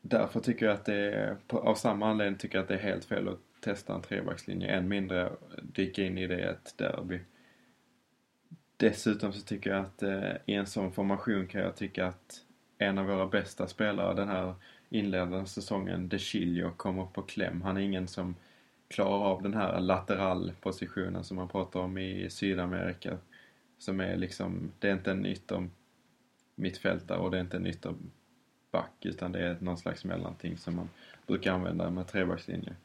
därför 0.00 0.40
tycker 0.40 0.66
jag 0.66 0.74
att 0.74 0.84
det 0.84 1.14
är, 1.14 1.36
av 1.48 1.74
samma 1.74 2.10
anledning 2.10 2.38
tycker 2.38 2.58
jag 2.58 2.62
att 2.62 2.68
det 2.68 2.74
är 2.74 2.92
helt 2.92 3.04
fel 3.04 3.28
att 3.28 3.40
testa 3.60 3.94
en 3.94 4.02
trebackslinje. 4.02 4.68
Än 4.68 4.88
mindre 4.88 5.32
dyka 5.62 6.04
in 6.04 6.18
i 6.18 6.26
det 6.26 6.38
i 6.38 6.42
ett 6.42 6.74
derby. 6.78 7.20
Dessutom 8.76 9.32
så 9.32 9.40
tycker 9.40 9.70
jag 9.70 9.80
att 9.80 10.02
eh, 10.02 10.32
i 10.46 10.54
en 10.54 10.66
sån 10.66 10.92
formation 10.92 11.46
kan 11.46 11.60
jag 11.60 11.76
tycka 11.76 12.06
att 12.06 12.44
en 12.78 12.98
av 12.98 13.06
våra 13.06 13.26
bästa 13.26 13.66
spelare 13.66 14.14
den 14.14 14.28
här 14.28 14.54
inledande 14.88 15.46
säsongen, 15.46 16.08
De 16.08 16.18
Chilio, 16.18 16.70
kommer 16.76 17.06
på 17.06 17.22
kläm. 17.22 17.62
Han 17.62 17.76
är 17.76 17.80
ingen 17.80 18.08
som 18.08 18.34
klarar 18.88 19.24
av 19.24 19.42
den 19.42 19.54
här 19.54 19.80
lateralpositionen 19.80 21.24
som 21.24 21.36
man 21.36 21.48
pratar 21.48 21.80
om 21.80 21.98
i 21.98 22.30
Sydamerika. 22.30 23.18
Som 23.78 24.00
är 24.00 24.16
liksom, 24.16 24.72
det 24.78 24.88
är 24.88 24.92
inte 24.92 25.10
en 25.10 25.26
ytter 25.26 25.68
mittfältare 26.54 27.18
och 27.18 27.30
det 27.30 27.36
är 27.36 27.40
inte 27.40 27.56
en 27.56 27.66
ytterback 27.66 28.92
utan 29.00 29.32
det 29.32 29.40
är 29.40 29.56
någon 29.60 29.78
slags 29.78 30.04
mellanting 30.04 30.56
som 30.58 30.76
man 30.76 30.88
brukar 31.26 31.52
använda 31.52 31.90
med 31.90 32.06
trebackslinje. 32.06 32.76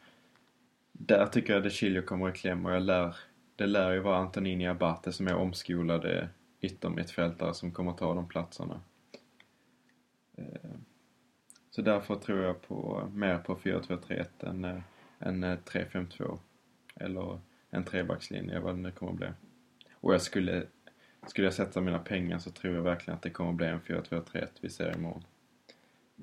Där 0.93 1.25
tycker 1.25 1.53
jag 1.53 1.63
De 1.63 1.69
Chilio 1.69 2.01
kommer 2.01 2.29
i 2.29 2.31
kläm 2.31 2.65
och 2.65 2.71
jag 2.71 2.83
lär, 2.83 3.15
det 3.55 3.65
lär 3.65 3.91
ju 3.91 3.99
vara 3.99 4.17
Antonini 4.17 4.67
Abate 4.67 5.11
som 5.11 5.27
är 5.27 5.35
omskolade 5.35 6.29
yttermittfältare 6.61 7.53
som 7.53 7.71
kommer 7.71 7.93
ta 7.93 8.13
de 8.13 8.27
platserna. 8.27 8.81
Eh, 10.37 10.71
så 11.69 11.81
därför 11.81 12.15
tror 12.15 12.43
jag 12.43 12.61
på, 12.61 13.09
mer 13.13 13.37
på 13.37 13.55
4-2-3-1 13.55 14.25
än 14.49 14.65
eh, 14.65 14.79
än 15.25 15.43
eh, 15.43 15.57
3-5-2 15.65 16.37
eller 16.95 17.39
en 17.69 17.83
trebackslinje, 17.83 18.59
vad 18.59 18.75
det 18.75 18.81
nu 18.81 18.91
kommer 18.91 19.11
att 19.11 19.17
bli. 19.17 19.27
Och 19.93 20.13
jag 20.13 20.21
skulle, 20.21 20.63
skulle 21.27 21.47
jag 21.47 21.53
sätta 21.53 21.81
mina 21.81 21.99
pengar 21.99 22.39
så 22.39 22.51
tror 22.51 22.75
jag 22.75 22.81
verkligen 22.81 23.15
att 23.15 23.21
det 23.21 23.29
kommer 23.29 23.49
att 23.49 23.55
bli 23.55 23.67
en 23.67 23.79
4-2-3-1 23.79 24.47
vi 24.61 24.69
ser 24.69 24.95
imorgon. 24.95 25.23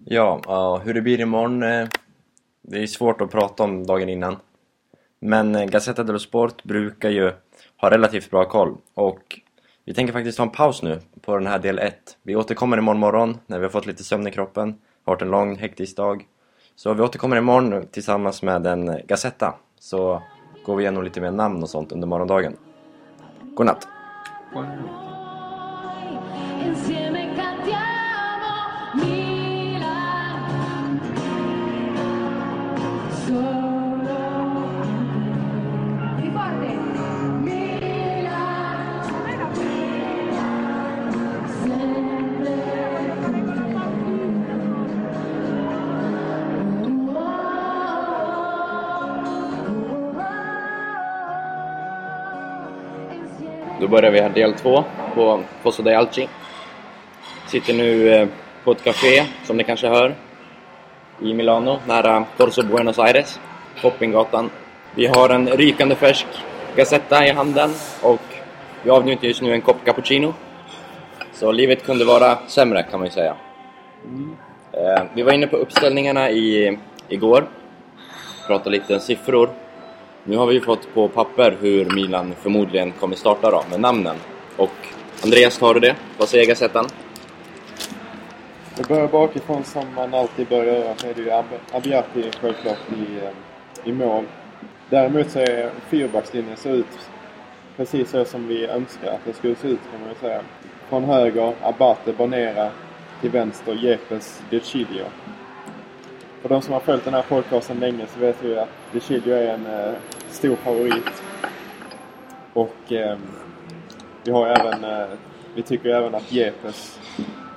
Ja, 0.04 0.82
hur 0.84 0.94
det 0.94 1.02
blir 1.02 1.20
imorgon, 1.20 1.60
det 2.62 2.82
är 2.82 2.86
svårt 2.86 3.20
att 3.20 3.30
prata 3.30 3.62
om 3.62 3.86
dagen 3.86 4.08
innan. 4.08 4.36
Men 5.20 5.54
eh, 5.54 5.64
Gazzetta 5.64 6.02
dello 6.02 6.18
Sport 6.18 6.64
brukar 6.64 7.10
ju 7.10 7.32
ha 7.76 7.90
relativt 7.90 8.30
bra 8.30 8.44
koll 8.44 8.76
och 8.94 9.40
vi 9.84 9.94
tänker 9.94 10.12
faktiskt 10.12 10.36
ta 10.36 10.42
en 10.42 10.50
paus 10.50 10.82
nu 10.82 11.00
på 11.20 11.38
den 11.38 11.46
här 11.46 11.58
del 11.58 11.78
1. 11.78 11.94
Vi 12.22 12.36
återkommer 12.36 12.78
imorgon 12.78 13.00
morgon 13.00 13.38
när 13.46 13.58
vi 13.58 13.64
har 13.64 13.70
fått 13.70 13.86
lite 13.86 14.04
sömn 14.04 14.26
i 14.26 14.30
kroppen, 14.30 14.68
Det 14.72 14.78
har 15.04 15.12
varit 15.12 15.22
en 15.22 15.30
lång 15.30 15.56
hektisk 15.56 15.96
dag. 15.96 16.26
Så 16.74 16.94
vi 16.94 17.02
återkommer 17.02 17.36
imorgon 17.36 17.86
tillsammans 17.86 18.42
med 18.42 18.66
en 18.66 18.88
eh, 18.88 18.96
Gazzetta. 19.08 19.54
Så 19.78 20.22
går 20.64 20.76
vi 20.76 20.82
igenom 20.82 21.04
lite 21.04 21.20
mer 21.20 21.30
namn 21.30 21.62
och 21.62 21.70
sånt 21.70 21.92
under 21.92 22.08
morgondagen. 22.08 22.56
Godnatt! 23.54 23.88
Godnatt. 24.54 25.09
Då 53.80 53.88
börjar 53.88 54.10
vi 54.10 54.20
här 54.20 54.28
del 54.28 54.52
två 54.54 54.84
på 55.14 55.40
Fosso 55.62 55.82
dei 55.82 55.94
Alci. 55.94 56.28
Sitter 57.46 57.74
nu 57.74 58.14
eh, 58.14 58.28
på 58.64 58.72
ett 58.72 58.84
café, 58.84 59.24
som 59.44 59.56
ni 59.56 59.64
kanske 59.64 59.88
hör, 59.88 60.14
i 61.22 61.34
Milano, 61.34 61.78
nära 61.86 62.24
Corso 62.36 62.62
Buenos 62.62 62.98
Aires, 62.98 63.40
Shoppinggatan. 63.82 64.50
Vi 64.94 65.06
har 65.06 65.28
en 65.28 65.48
rykande 65.48 65.94
färsk 65.94 66.26
Gazzetta 66.76 67.26
i 67.26 67.30
handen 67.30 67.70
och 68.02 68.20
vi 68.82 68.90
avnjuter 68.90 69.28
just 69.28 69.42
nu 69.42 69.52
en 69.52 69.60
kopp 69.60 69.84
cappuccino. 69.84 70.34
Så 71.32 71.52
livet 71.52 71.86
kunde 71.86 72.04
vara 72.04 72.38
sämre 72.46 72.82
kan 72.82 73.00
man 73.00 73.06
ju 73.06 73.12
säga. 73.12 73.34
Eh, 74.72 75.02
Vi 75.14 75.22
var 75.22 75.32
inne 75.32 75.46
på 75.46 75.56
uppställningarna 75.56 76.30
i, 76.30 76.78
igår, 77.08 77.44
pratade 78.46 78.70
lite 78.70 79.00
siffror. 79.00 79.50
Nu 80.24 80.36
har 80.36 80.46
vi 80.46 80.54
ju 80.54 80.60
fått 80.60 80.94
på 80.94 81.08
papper 81.08 81.56
hur 81.60 81.84
Milan 81.94 82.34
förmodligen 82.40 82.92
kommer 82.92 83.16
starta 83.16 83.50
då, 83.50 83.64
med 83.70 83.80
namnen. 83.80 84.16
Och 84.56 84.70
Andreas, 85.24 85.58
tar 85.58 85.74
du 85.74 85.80
det? 85.80 85.96
Vad 86.18 86.28
säger 86.28 86.46
Gazetten? 86.46 86.84
Det 88.76 88.88
börjar 88.88 89.08
bakifrån 89.08 89.64
som 89.64 89.94
man 89.94 90.14
alltid 90.14 90.48
börjar 90.48 90.74
göra 90.78 90.94
så 90.96 91.06
är 91.06 91.14
det 91.14 91.20
ju 91.22 91.30
Ab- 91.30 92.32
självklart 92.40 92.78
i, 92.92 93.16
eh, 93.24 93.88
i 93.88 93.92
mål. 93.92 94.24
Däremot 94.90 95.30
så 95.30 95.38
är 95.38 95.70
fyrbackslinjen 95.88 96.56
så 96.56 96.68
ut 96.68 96.98
precis 97.76 98.10
så 98.10 98.24
som 98.24 98.48
vi 98.48 98.66
önskar 98.66 99.08
att 99.12 99.24
det 99.24 99.32
skulle 99.32 99.54
se 99.56 99.68
ut 99.68 99.80
kan 99.92 100.00
man 100.00 100.08
ju 100.08 100.14
säga. 100.20 100.40
Från 100.88 101.04
höger 101.04 101.52
Abate 101.62 102.12
Bonera 102.12 102.70
till 103.20 103.30
vänster 103.30 103.74
Jepes 103.74 104.42
De 104.50 104.60
Chilio. 104.60 105.04
För 106.42 106.48
de 106.48 106.62
som 106.62 106.72
har 106.72 106.80
följt 106.80 107.04
den 107.04 107.14
här 107.14 107.22
podcasten 107.22 107.80
länge 107.80 108.06
så 108.06 108.20
vet 108.20 108.42
vi 108.42 108.58
att 108.58 108.68
DeCilio 108.92 109.34
är 109.34 109.54
en 109.54 109.66
eh, 109.66 109.94
stor 110.30 110.56
favorit. 110.56 111.22
Och 112.52 112.92
eh, 112.92 113.18
vi 114.24 114.30
har 114.32 114.46
även, 114.46 114.84
eh, 114.84 115.06
vi 115.54 115.62
tycker 115.62 115.88
även 115.88 116.14
att 116.14 116.32
Jepes 116.32 117.00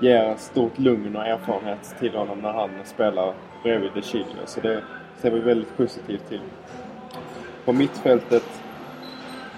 ger 0.01 0.23
ett 0.23 0.39
stort 0.39 0.79
lugn 0.79 1.15
och 1.15 1.27
erfarenhet 1.27 1.95
till 1.99 2.15
honom 2.15 2.39
när 2.39 2.51
han 2.51 2.69
spelar 2.85 3.33
bredvid 3.63 3.91
DeCilio. 3.93 4.45
Så 4.45 4.61
det 4.61 4.83
ser 5.17 5.31
vi 5.31 5.39
väldigt 5.39 5.77
positivt 5.77 6.29
till. 6.29 6.41
På 7.65 7.73
mittfältet 7.73 8.61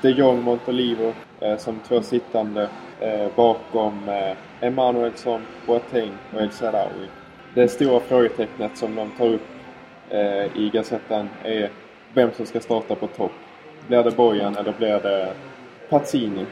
De 0.02 0.10
Jong 0.10 0.42
Montolivo 0.42 1.14
eh, 1.40 1.58
som 1.58 1.80
två 1.88 2.02
sittande 2.02 2.70
eh, 3.00 3.28
bakom 3.36 4.10
eh, 4.10 4.38
Emanuelsson, 4.68 5.42
Boateng 5.68 6.12
och 6.34 6.42
El-Sharawi. 6.42 7.25
Det 7.56 7.68
stora 7.68 8.00
frågetecknet 8.00 8.78
som 8.78 8.96
de 8.96 9.12
tar 9.18 9.28
upp 9.28 9.48
eh, 10.10 10.62
i 10.62 10.70
Gazettan 10.74 11.30
är 11.44 11.70
vem 12.14 12.30
som 12.38 12.46
ska 12.46 12.60
starta 12.60 12.96
på 12.96 13.08
topp. 13.08 13.32
Blir 13.88 14.04
det 14.04 14.12
Bojan 14.12 14.56
eller 14.56 14.74
blir 14.78 15.00
det 15.00 15.34
Pazzini? 15.90 16.46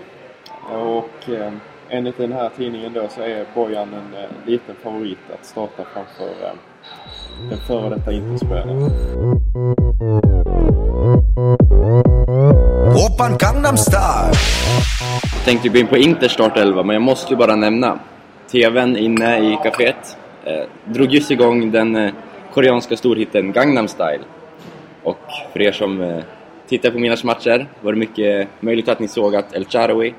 Och 0.71 1.29
eh, 1.29 1.51
enligt 1.89 2.17
den 2.17 2.31
här 2.31 2.49
tidningen 2.57 2.93
då 2.93 3.07
så 3.09 3.21
är 3.21 3.45
Bojan 3.55 3.93
en 3.93 4.23
eh, 4.23 4.29
liten 4.45 4.75
favorit 4.83 5.17
att 5.33 5.45
starta 5.45 5.83
framför 5.93 6.45
eh, 6.45 6.53
den 7.49 7.57
före 7.57 7.89
detta 7.89 8.11
Interspelaren. 8.11 8.89
Style. 13.77 14.33
tänkte 15.45 15.69
gå 15.69 15.77
in 15.77 15.87
på 15.87 15.97
Inter 15.97 16.27
startelva, 16.27 16.83
men 16.83 16.93
jag 16.93 17.03
måste 17.03 17.33
ju 17.33 17.37
bara 17.37 17.55
nämna 17.55 17.99
TVn 18.51 18.97
inne 18.97 19.39
i 19.39 19.57
kaféet 19.63 20.17
eh, 20.45 20.63
drog 20.85 21.11
just 21.11 21.31
igång 21.31 21.71
den 21.71 21.95
eh, 21.95 22.13
koreanska 22.53 22.97
storhitten 22.97 23.51
Gangnam 23.51 23.87
Style. 23.87 24.23
Och 25.03 25.19
för 25.53 25.61
er 25.61 25.71
som 25.71 26.01
eh, 26.01 26.23
tittar 26.67 26.91
på 26.91 26.99
mina 26.99 27.15
matcher 27.23 27.67
var 27.81 27.93
det 27.93 27.99
mycket 27.99 28.47
möjligt 28.59 28.89
att 28.89 28.99
ni 28.99 29.07
såg 29.07 29.35
att 29.35 29.53
El 29.53 29.65
Charoui 29.65 30.13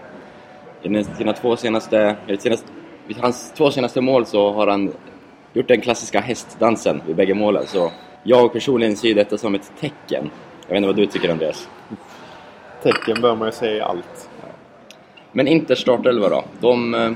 i 0.82 1.04
sina 1.04 1.32
två 1.32 1.56
senaste, 1.56 2.16
senaste, 2.38 2.66
vid 3.06 3.16
hans 3.16 3.52
två 3.52 3.70
senaste 3.70 4.00
mål 4.00 4.26
så 4.26 4.52
har 4.52 4.66
han 4.66 4.92
gjort 5.52 5.68
den 5.68 5.80
klassiska 5.80 6.20
hästdansen 6.20 7.02
vid 7.06 7.16
bägge 7.16 7.34
målen. 7.34 7.66
Så 7.66 7.90
jag 8.22 8.52
personligen 8.52 8.96
ser 8.96 9.14
detta 9.14 9.38
som 9.38 9.54
ett 9.54 9.72
tecken. 9.80 10.30
Jag 10.60 10.68
vet 10.68 10.76
inte 10.76 10.86
vad 10.86 10.96
du 10.96 11.06
tycker 11.06 11.30
Andreas? 11.30 11.68
Tecken 12.82 13.20
bör 13.20 13.36
man 13.36 13.48
ju 13.48 13.52
säga 13.52 13.76
i 13.76 13.80
allt. 13.80 14.28
Men 15.32 15.48
Inter 15.48 15.74
startelva 15.74 16.28
då. 16.28 16.44
De 16.60 16.94
eh, 16.94 17.10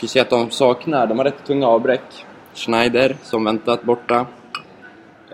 kan 0.00 0.08
säga 0.08 0.22
att 0.22 0.30
de 0.30 0.50
saknar, 0.50 1.06
de 1.06 1.18
har 1.18 1.24
rätt 1.24 1.44
tunga 1.46 1.66
avbräck. 1.66 2.26
Schneider 2.58 3.16
som 3.22 3.44
väntat 3.44 3.82
borta. 3.82 4.26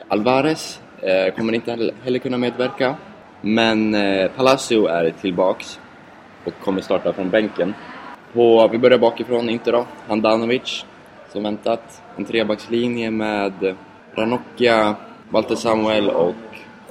Alvarez 0.08 0.80
eh, 1.00 1.34
kommer 1.34 1.52
inte 1.52 1.92
heller, 2.04 2.18
kunna 2.18 2.38
medverka. 2.38 2.94
Men 3.40 3.94
eh, 3.94 4.30
Palacio 4.36 4.86
är 4.86 5.10
tillbaks 5.10 5.80
och 6.44 6.52
kommer 6.64 6.80
starta 6.80 7.12
från 7.12 7.30
bänken. 7.30 7.74
På, 8.32 8.68
vi 8.68 8.78
börjar 8.78 8.98
bakifrån, 8.98 9.48
inte 9.48 9.70
då. 9.70 9.86
Handanovic 10.08 10.84
som 11.32 11.42
väntat. 11.42 12.02
En 12.16 12.24
trebackslinje 12.24 13.10
med 13.10 13.76
Ranocchia, 14.14 14.96
Walter 15.30 15.54
Samuel 15.54 16.10
och 16.10 16.34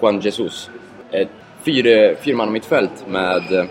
Juan 0.01 0.19
Jesus. 0.19 0.69
Ett 1.11 1.29
fyra, 1.65 2.15
fyrmanna 2.15 2.51
mittfält 2.51 3.07
med 3.07 3.67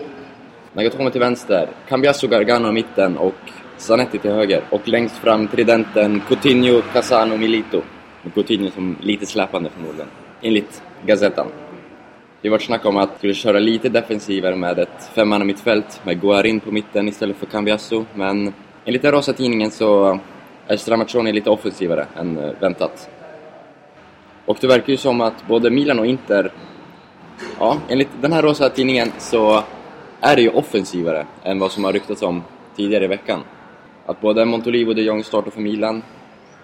Nagatomo 0.73 1.09
till 1.09 1.21
vänster, 1.21 1.69
Cambiasso 1.89 2.27
Gargano 2.27 2.69
i 2.69 2.71
mitten 2.71 3.17
och 3.17 3.35
Zanetti 3.83 4.19
till 4.19 4.31
höger. 4.31 4.63
Och 4.69 4.87
längst 4.87 5.17
fram 5.17 5.47
tridenten 5.47 6.21
Coutinho, 6.27 6.81
Casano, 6.93 7.37
Milito. 7.37 7.81
Med 8.21 8.33
Coutinho 8.33 8.71
som 8.71 8.97
lite 9.01 9.25
släpande 9.25 9.69
förmodligen, 9.69 10.07
enligt 10.41 10.83
Gazettan. 11.05 11.47
Det 12.41 12.47
har 12.47 12.51
varit 12.51 12.61
snack 12.61 12.85
om 12.85 12.97
att 12.97 13.09
vi 13.09 13.17
skulle 13.17 13.33
köra 13.33 13.59
lite 13.59 13.89
defensivare 13.89 14.55
med 14.55 14.79
ett 14.79 15.09
femmanna 15.15 15.45
mittfält 15.45 16.01
med 16.05 16.21
Guarin 16.21 16.59
på 16.59 16.71
mitten 16.71 17.07
istället 17.07 17.37
för 17.37 17.45
Cambiasso, 17.45 18.05
men 18.15 18.53
enligt 18.85 19.01
den 19.01 19.11
rosa 19.11 19.33
tidningen 19.33 19.71
så 19.71 20.19
är 20.67 20.77
Stramaccioni 20.77 21.31
lite 21.31 21.49
offensivare 21.49 22.05
än 22.15 22.37
eh, 22.37 22.51
väntat. 22.59 23.09
Och 24.45 24.57
det 24.61 24.67
verkar 24.67 24.89
ju 24.89 24.97
som 24.97 25.21
att 25.21 25.47
både 25.47 25.69
Milan 25.69 25.99
och 25.99 26.05
Inter 26.05 26.51
Ja, 27.59 27.77
enligt 27.89 28.09
den 28.21 28.33
här 28.33 28.41
rosa 28.41 28.69
tidningen 28.69 29.11
så 29.17 29.63
är 30.21 30.35
det 30.35 30.41
ju 30.41 30.49
offensivare 30.49 31.25
än 31.43 31.59
vad 31.59 31.71
som 31.71 31.83
har 31.83 31.93
ryktats 31.93 32.21
om 32.21 32.43
tidigare 32.75 33.03
i 33.03 33.07
veckan. 33.07 33.39
Att 34.05 34.21
både 34.21 34.45
Montolivo 34.45 34.89
och 34.89 34.95
de 34.95 35.01
Jong 35.01 35.23
startar 35.23 35.51
för 35.51 35.61
Milan 35.61 36.03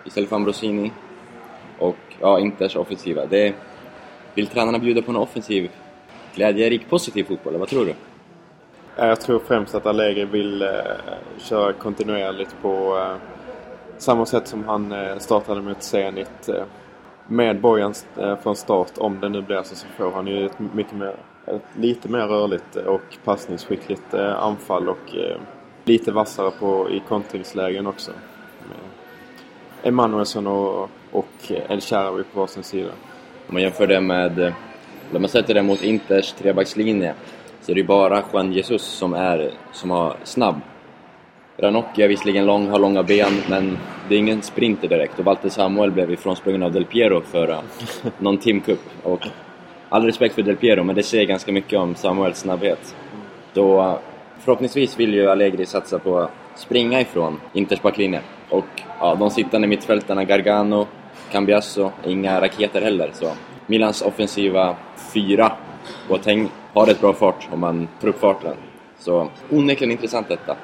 istället 0.06 0.30
för 0.30 0.36
Ambrosini 0.36 0.92
och 1.80 1.98
ja, 2.22 2.40
Inters 2.40 2.76
offensiva. 2.76 3.26
Det 3.26 3.54
vill 4.36 4.48
tränarna 4.48 4.80
bjuda 4.80 5.02
på 5.02 5.12
en 5.12 5.18
offensiv, 5.18 5.72
glädjerik, 6.36 6.90
positiv 6.90 7.24
fotboll, 7.24 7.52
eller 7.52 7.60
vad 7.60 7.70
tror 7.70 7.86
du? 7.86 7.94
Jag 8.96 9.22
tror 9.22 9.40
främst 9.40 9.76
att 9.76 9.86
Allegri 9.86 10.26
vill 10.26 10.62
eh, 10.62 10.68
köra 11.38 11.74
kontinuerligt 11.74 12.56
på 12.62 12.98
eh, 12.98 13.16
samma 13.98 14.26
sätt 14.26 14.48
som 14.48 14.64
han 14.64 14.92
eh, 14.92 15.18
startade 15.18 15.62
mot 15.62 15.84
Zenit. 15.84 16.50
Eh, 16.50 16.64
med 17.28 17.62
Bojan 17.62 17.94
eh, 18.18 18.38
från 18.38 18.56
start, 18.56 18.92
om 18.98 19.20
det 19.20 19.30
nu 19.30 19.42
blir 19.42 19.64
så, 19.64 19.76
så 19.76 19.88
får 19.98 20.12
han 20.12 20.28
ju 20.28 20.46
ett 20.46 20.60
mycket 20.74 20.94
mer, 20.94 21.16
ett 21.46 21.62
lite 21.78 22.10
mer 22.10 22.28
rörligt 22.28 22.76
eh, 22.76 22.84
och 22.84 23.18
passningsskickligt 23.24 24.14
eh, 24.14 24.44
anfall 24.44 24.90
och 24.90 25.16
eh, 25.16 25.38
lite 25.86 26.12
vassare 26.12 26.52
på, 26.52 26.90
i 26.90 27.02
kontringslägen 27.08 27.88
också. 27.88 28.12
Emanuelsson 29.84 30.48
och, 30.48 30.90
och 31.12 31.52
El 31.70 31.82
Shaarawy 31.82 32.24
på 32.24 32.40
varsin 32.40 32.64
sida. 32.64 32.90
Om 33.48 33.54
man 33.54 33.62
jämför 33.62 33.88
det 33.88 34.02
med, 34.02 34.40
eh, 34.40 34.54
om 35.14 35.22
man 35.22 35.30
sätter 35.30 35.54
det 35.54 35.64
mot 35.64 35.84
Inters 35.84 36.32
trebackslinje 36.32 37.14
så 37.62 37.72
är 37.72 37.76
det 37.76 37.82
ju 37.82 37.88
bara 37.88 38.24
Juan 38.34 38.54
Jesus 38.54 38.82
som 38.82 39.14
är, 39.14 39.52
som 39.72 39.90
har 39.90 40.16
snabb. 40.24 40.56
Ranocchia 41.58 42.06
är 42.06 42.10
visserligen 42.10 42.46
lång, 42.46 42.68
har 42.68 42.80
långa 42.80 43.04
ben, 43.04 43.42
men 43.50 43.78
det 44.10 44.16
är 44.16 44.20
ingen 44.20 44.42
sprinter 44.42 44.88
direkt. 44.88 45.20
Och 45.20 45.26
Walter 45.26 45.50
Samuel 45.50 45.92
blev 45.92 46.12
ifrånsprungen 46.12 46.64
av 46.64 46.72
Del 46.72 46.86
Piero 46.86 47.22
för 47.22 47.58
någon 48.18 48.38
Team 48.38 48.62
Cup. 48.62 48.80
Och 49.04 49.28
all 49.90 50.06
respekt 50.06 50.36
för 50.36 50.42
Del 50.42 50.56
Piero, 50.56 50.84
men 50.84 50.96
det 50.96 51.04
säger 51.04 51.26
ganska 51.26 51.52
mycket 51.52 51.80
om 51.80 51.96
Samuels 51.96 52.40
snabbhet. 52.40 52.96
Då 53.54 54.00
förhoppningsvis 54.40 55.00
vill 55.00 55.14
ju 55.14 55.30
Allegri 55.30 55.66
satsa 55.66 56.00
på 56.00 56.20
att 56.20 56.32
springa 56.56 57.02
ifrån 57.02 57.40
Inters 57.54 57.82
backlinje. 57.82 58.22
Och 58.50 58.66
ja, 59.00 59.16
de 59.16 59.30
sittande 59.30 59.68
mittfältarna 59.68 60.24
Gargano, 60.24 60.88
Cambiasso, 61.32 61.92
inga 62.06 62.42
raketer 62.42 62.82
heller. 62.82 63.10
Så 63.14 63.32
Milans 63.68 64.02
offensiva 64.02 64.76
fyra, 65.14 65.52
Boateng 66.08 66.50
har 66.74 66.88
ett 66.88 67.02
bra 67.02 67.14
fart 67.14 67.48
om 67.52 67.60
man 67.60 67.88
får 68.00 68.08
upp 68.08 68.20
farten. 68.20 68.56
Så 69.00 69.30
onekligen 69.50 69.92
intressant 69.92 70.28
detta. 70.28 70.56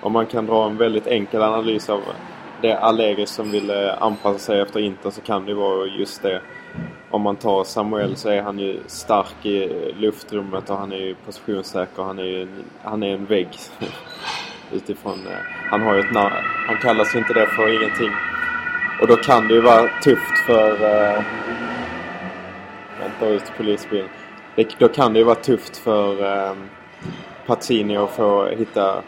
Om 0.00 0.12
man 0.12 0.26
kan 0.26 0.46
dra 0.46 0.66
en 0.66 0.76
väldigt 0.76 1.06
enkel 1.06 1.42
analys 1.42 1.90
av 1.90 2.00
det 2.62 2.78
Allegri 2.78 3.26
som 3.26 3.50
vill 3.50 3.70
eh, 3.70 4.02
anpassa 4.02 4.38
sig 4.38 4.60
efter 4.60 4.80
Inter 4.80 5.10
så 5.10 5.20
kan 5.20 5.44
det 5.44 5.50
ju 5.50 5.56
vara 5.56 5.86
just 5.86 6.22
det. 6.22 6.40
Om 7.14 7.22
man 7.22 7.36
tar 7.36 7.64
Samuel 7.64 8.16
så 8.16 8.28
är 8.28 8.42
han 8.42 8.58
ju 8.58 8.80
stark 8.86 9.46
i 9.46 9.68
luftrummet 9.98 10.70
och 10.70 10.76
han 10.76 10.92
är 10.92 10.96
ju 10.96 11.14
positionssäker. 11.14 12.02
Han 12.02 12.18
är 12.18 12.24
ju 12.24 12.42
en, 12.42 12.64
han 12.82 13.02
är 13.02 13.14
en 13.14 13.24
vägg. 13.24 13.48
Utifrån, 14.72 15.26
eh, 15.26 15.38
han 15.70 15.82
har 15.82 15.94
ju 15.94 16.00
ett 16.00 16.12
namn. 16.12 16.34
Han 16.66 16.76
kallas 16.76 17.14
ju 17.14 17.18
inte 17.18 17.32
det 17.32 17.46
för 17.46 17.76
ingenting. 17.76 18.10
Och 19.00 19.06
då 19.06 19.16
kan 19.16 19.48
det 19.48 19.54
ju 19.54 19.60
vara 19.60 19.88
tufft 20.04 20.38
för... 20.46 20.72
Eh, 20.72 21.22
vänta 23.00 23.26
ut 23.26 23.52
polisbilen. 23.56 24.08
Det, 24.56 24.78
då 24.78 24.88
kan 24.88 25.12
det 25.12 25.18
ju 25.18 25.24
vara 25.24 25.34
tufft 25.34 25.76
för 25.76 26.24
eh, 26.24 26.56
Pazzini 27.46 27.96
att 27.96 28.10
få 28.10 28.46
hitta 28.46 29.02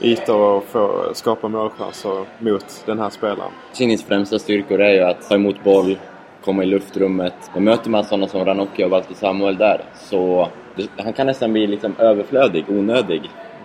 ytor 0.00 0.40
och 0.40 0.64
få 0.64 1.10
skapa 1.12 1.48
målchanser 1.48 2.24
mot 2.38 2.82
den 2.86 2.98
här 2.98 3.10
spelaren. 3.10 3.52
Pazzinis 3.70 4.04
främsta 4.04 4.38
styrkor 4.38 4.80
är 4.80 4.92
ju 4.92 5.00
att 5.00 5.28
ta 5.28 5.34
emot 5.34 5.64
boll, 5.64 5.96
komma 6.44 6.62
i 6.62 6.66
luftrummet. 6.66 7.50
Men 7.54 7.64
möter 7.64 7.90
man 7.90 8.04
sådana 8.04 8.28
som 8.28 8.44
Ranocchia 8.44 8.84
och 8.84 8.90
Walter 8.90 9.14
Samuel 9.14 9.56
där 9.56 9.84
så 9.94 10.48
han 10.96 11.12
kan 11.12 11.26
nästan 11.26 11.52
bli 11.52 11.66
liksom 11.66 11.94
överflödig, 11.98 12.64
onödig. 12.68 13.22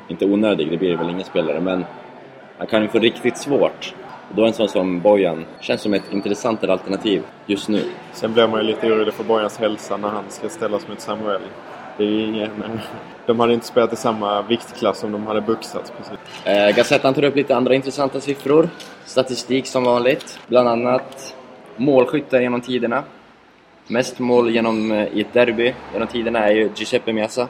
Inte 0.07 0.25
onödig, 0.25 0.71
det 0.71 0.77
blir 0.77 0.97
väl 0.97 1.09
ingen 1.09 1.25
spelare, 1.25 1.59
men 1.59 1.85
han 2.57 2.67
kan 2.67 2.81
ju 2.81 2.87
få 2.87 2.99
riktigt 2.99 3.37
svårt. 3.37 3.93
Och 4.29 4.35
då 4.35 4.45
en 4.45 4.53
sån 4.53 4.69
som 4.69 5.01
Bojan 5.01 5.45
känns 5.59 5.81
som 5.81 5.93
ett 5.93 6.13
intressantare 6.13 6.71
alternativ 6.71 7.23
just 7.45 7.69
nu. 7.69 7.83
Sen 8.13 8.33
blir 8.33 8.47
man 8.47 8.61
ju 8.61 8.67
lite 8.67 8.87
orolig 8.87 9.13
för 9.13 9.23
Bojans 9.23 9.57
hälsa 9.57 9.97
när 9.97 10.09
han 10.09 10.23
ska 10.29 10.49
ställas 10.49 10.87
mot 10.87 11.01
Samuel. 11.01 11.41
Det 11.97 12.03
är 12.03 12.27
ingen... 12.27 12.49
De 13.25 13.39
hade 13.39 13.53
inte 13.53 13.65
spelat 13.65 13.93
i 13.93 13.95
samma 13.95 14.41
viktklass 14.41 15.03
om 15.03 15.11
de 15.11 15.27
hade 15.27 15.41
boxats 15.41 15.93
precis. 15.97 16.45
Eh, 16.45 16.75
Gazettan 16.75 17.13
tar 17.13 17.23
upp 17.23 17.35
lite 17.35 17.55
andra 17.55 17.75
intressanta 17.75 18.19
siffror. 18.19 18.69
Statistik 19.05 19.67
som 19.67 19.83
vanligt. 19.83 20.39
Bland 20.47 20.69
annat 20.69 21.35
målskyttar 21.79 22.41
genom 22.41 22.61
tiderna. 22.61 23.03
Mest 23.87 24.19
mål 24.19 24.49
genom, 24.49 24.91
eh, 24.91 25.07
i 25.13 25.21
ett 25.21 25.33
derby 25.33 25.73
genom 25.93 26.07
tiderna 26.07 26.39
är 26.39 26.51
ju 26.51 26.69
Giuseppe 26.75 27.13
Meazza. 27.13 27.47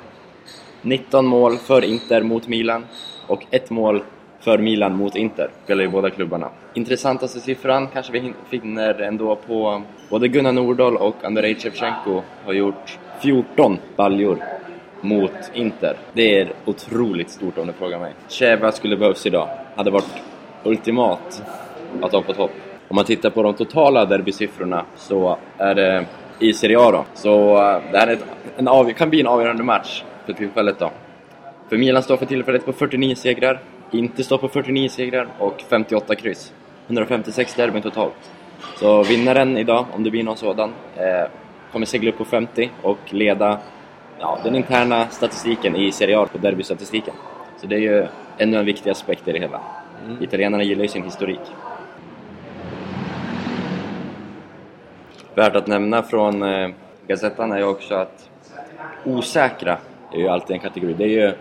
19 0.82 1.26
mål 1.26 1.58
för 1.58 1.84
Inter 1.84 2.22
mot 2.22 2.48
Milan 2.48 2.86
och 3.28 3.46
ett 3.52 3.70
mål 3.70 4.04
för 4.40 4.58
Milan 4.58 4.96
mot 4.96 5.16
Inter. 5.16 5.50
Spelar 5.64 5.84
ju 5.84 5.90
båda 5.90 6.10
klubbarna. 6.10 6.50
Intressantaste 6.74 7.40
siffran 7.40 7.88
kanske 7.88 8.12
vi 8.12 8.34
finner 8.50 9.02
ändå 9.02 9.36
på 9.36 9.82
både 10.10 10.28
Gunnar 10.28 10.52
Nordahl 10.52 10.98
och 10.98 11.16
Andrei 11.24 11.56
Shevchenko 11.56 12.22
har 12.46 12.54
gjort 12.54 13.00
14 13.22 13.78
baljor 13.96 14.44
mot 15.02 15.52
Inter. 15.54 15.98
Det 16.14 16.40
är 16.40 16.54
otroligt 16.66 17.30
stort 17.30 17.58
om 17.58 17.68
du 17.68 17.74
frågar 17.74 18.00
mig. 18.00 18.14
Cheva 18.30 18.72
skulle 18.72 18.98
behövas 18.98 19.26
idag. 19.26 19.50
Hade 19.76 19.92
varit 19.92 20.14
ultimat 20.64 21.44
att 22.02 22.12
ha 22.12 22.22
på 22.22 22.34
topp. 22.34 22.52
Om 22.90 22.96
man 22.96 23.06
tittar 23.06 23.30
på 23.30 23.44
de 23.44 23.54
totala 23.54 24.06
derbysiffrorna 24.06 24.86
så 24.96 25.38
är 25.58 25.76
det 25.76 26.06
i 26.40 26.54
Serie 26.54 26.80
A 26.80 26.92
då. 26.92 27.06
Så 27.14 27.58
eh, 27.58 27.82
det 27.92 27.98
här 27.98 28.08
är 28.08 28.14
ett, 28.14 28.26
en 28.58 28.68
av, 28.68 28.94
kan 28.94 29.10
bli 29.10 29.22
en 29.22 29.28
avgörande 29.28 29.64
match 29.64 30.04
för 30.26 30.34
tillfället 30.34 30.80
då. 30.80 30.92
För 31.70 31.78
Milan 31.78 32.04
står 32.04 32.18
för 32.18 32.26
tillfället 32.26 32.66
på 32.66 32.74
49 32.74 33.16
segrar, 33.16 33.60
Inter 33.92 34.24
står 34.24 34.38
på 34.38 34.48
49 34.48 34.90
segrar 34.90 35.28
och 35.40 35.64
58 35.70 36.16
kryss. 36.16 36.54
156 36.88 37.56
derbyn 37.56 37.82
totalt. 37.82 38.32
Så 38.80 39.04
vinnaren 39.04 39.58
idag, 39.58 39.86
om 39.92 40.04
det 40.04 40.12
blir 40.12 40.24
någon 40.24 40.38
sådan, 40.38 40.70
eh, 40.96 41.30
kommer 41.72 41.86
segla 41.86 42.10
upp 42.10 42.18
på 42.18 42.26
50 42.26 42.70
och 42.82 43.14
leda 43.14 43.60
ja, 44.20 44.40
den 44.44 44.56
interna 44.56 45.08
statistiken 45.08 45.76
i 45.76 45.92
Serie 45.92 46.20
A 46.20 46.28
på 46.32 46.38
derbystatistiken. 46.38 47.14
Så 47.62 47.68
det 47.68 47.76
är 47.76 47.80
ju 47.80 48.08
ännu 48.38 48.58
en 48.58 48.66
viktig 48.66 48.90
aspekt 48.90 49.28
i 49.28 49.32
det 49.32 49.40
hela. 49.40 49.62
Italienarna 50.22 50.64
gillar 50.64 50.82
ju 50.82 50.88
sin 50.88 51.04
historik. 51.04 51.40
Värt 55.40 55.56
att 55.56 55.68
nämna 55.68 56.04
från 56.04 56.44
eh, 56.44 56.70
Gazettan 57.08 57.52
är 57.52 57.58
ju 57.58 57.64
också 57.64 57.96
att 57.96 58.30
osäkra 59.06 59.78
är 60.14 60.18
ju 60.18 60.28
alltid 60.28 60.54
en 60.54 60.60
kategori. 60.60 60.94
Det 60.94 61.04
är 61.04 61.08
ju 61.08 61.26
eh, 61.26 61.34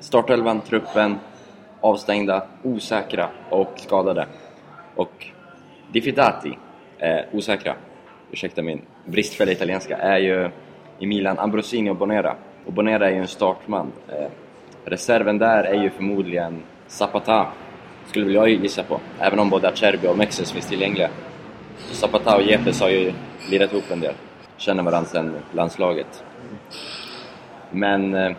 startelvan, 0.00 0.60
truppen, 0.60 1.18
avstängda, 1.80 2.46
osäkra 2.62 3.28
och 3.50 3.72
skadade. 3.76 4.26
Och 4.94 5.26
diffidati, 5.92 6.58
eh, 6.98 7.18
osäkra, 7.32 7.74
ursäkta 8.30 8.62
min 8.62 8.82
bristfälliga 9.04 9.56
italienska, 9.56 9.96
är 9.96 10.18
ju 10.18 10.50
i 10.98 11.06
Milan 11.06 11.38
Ambrosini 11.38 11.90
och 11.90 11.96
Bonera. 11.96 12.36
Och 12.66 12.72
Bonera 12.72 13.06
är 13.06 13.12
ju 13.12 13.18
en 13.18 13.28
startman. 13.28 13.92
Eh, 14.08 14.28
reserven 14.84 15.38
där 15.38 15.64
är 15.64 15.82
ju 15.82 15.90
förmodligen 15.90 16.62
Zapata, 16.86 17.46
skulle 18.06 18.24
väl 18.24 18.34
jag 18.34 18.48
gissa 18.48 18.82
på. 18.82 19.00
Även 19.20 19.38
om 19.38 19.50
både 19.50 19.68
Acerbi 19.68 20.08
och 20.08 20.18
Mexes 20.18 20.52
finns 20.52 20.66
tillgängliga. 20.66 21.10
Zapata 21.90 22.36
och 22.36 22.42
Jepes 22.42 22.80
har 22.80 22.88
ju 22.88 23.12
lirat 23.50 23.72
ihop 23.72 23.90
en 23.90 24.00
del. 24.00 24.14
Känner 24.56 24.82
varandra 24.82 25.10
sedan 25.10 25.36
landslaget. 25.52 26.24
Men 27.70 28.14
eh, 28.14 28.32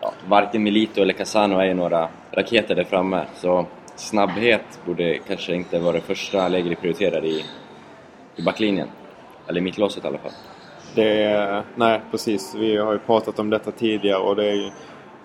ja, 0.00 0.12
varken 0.28 0.62
Milito 0.62 1.02
eller 1.02 1.12
Casano 1.12 1.58
är 1.58 1.64
ju 1.64 1.74
några 1.74 2.08
raketer 2.32 2.74
där 2.74 2.84
framme. 2.84 3.24
Så 3.36 3.66
snabbhet 3.96 4.80
borde 4.86 5.18
kanske 5.18 5.54
inte 5.54 5.78
vara 5.78 5.92
det 5.92 6.00
första 6.00 6.42
Allegri 6.42 6.76
prioriterar 6.76 7.24
i, 7.24 7.44
i 8.36 8.42
backlinjen. 8.42 8.88
Eller 9.48 9.60
i 9.60 9.62
mittlåset 9.62 10.04
i 10.04 10.06
alla 10.06 10.18
fall. 10.18 10.32
Det 10.94 11.22
är, 11.22 11.62
nej, 11.76 12.00
precis. 12.10 12.54
Vi 12.54 12.76
har 12.76 12.92
ju 12.92 12.98
pratat 12.98 13.38
om 13.38 13.50
detta 13.50 13.70
tidigare 13.70 14.18
och 14.18 14.36
det 14.36 14.48
är 14.48 14.54
ju, 14.54 14.70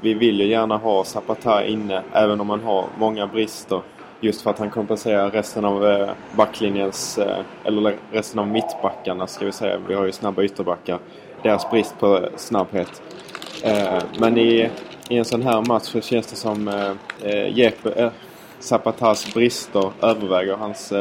vi 0.01 0.13
vill 0.13 0.39
ju 0.39 0.47
gärna 0.47 0.77
ha 0.77 1.03
Zapata 1.03 1.65
inne 1.65 2.03
även 2.13 2.41
om 2.41 2.47
man 2.47 2.61
har 2.61 2.85
många 2.97 3.27
brister. 3.27 3.81
Just 4.23 4.41
för 4.41 4.49
att 4.49 4.59
han 4.59 4.69
kompenserar 4.69 5.31
resten 5.31 5.65
av 5.65 5.87
eh, 5.87 6.09
backlinjens, 6.35 7.17
eh, 7.17 7.39
eller 7.63 7.97
resten 8.11 8.39
av 8.39 8.47
mittbackarna 8.47 9.27
ska 9.27 9.45
vi 9.45 9.51
säga. 9.51 9.77
Vi 9.87 9.93
har 9.93 10.05
ju 10.05 10.11
snabba 10.11 10.43
ytterbackar. 10.43 10.99
Deras 11.41 11.69
brist 11.71 11.99
på 11.99 12.29
snabbhet. 12.35 13.01
Eh, 13.63 14.03
men 14.19 14.37
i, 14.37 14.69
i 15.09 15.17
en 15.17 15.25
sån 15.25 15.41
här 15.41 15.61
match 15.61 15.83
så 15.83 16.01
känns 16.01 16.27
det 16.27 16.35
som 16.35 16.89
Jeppe, 17.49 18.11
Zapatas 18.59 19.33
brister 19.33 19.91
överväger 20.01 20.55
hans, 20.55 20.93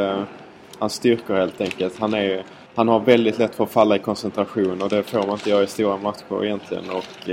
hans 0.79 0.95
styrkor 0.95 1.35
helt 1.35 1.61
enkelt. 1.61 1.99
Han, 1.99 2.15
är, 2.15 2.45
han 2.75 2.89
har 2.89 3.01
väldigt 3.01 3.39
lätt 3.39 3.55
för 3.55 3.65
att 3.65 3.71
falla 3.71 3.97
i 3.97 3.99
koncentration 3.99 4.83
och 4.83 4.89
det 4.89 5.03
får 5.03 5.19
man 5.19 5.31
inte 5.31 5.51
göra 5.51 5.63
i 5.63 5.67
stora 5.67 5.97
matcher 5.97 6.45
egentligen. 6.45 6.91
Och, 6.91 7.29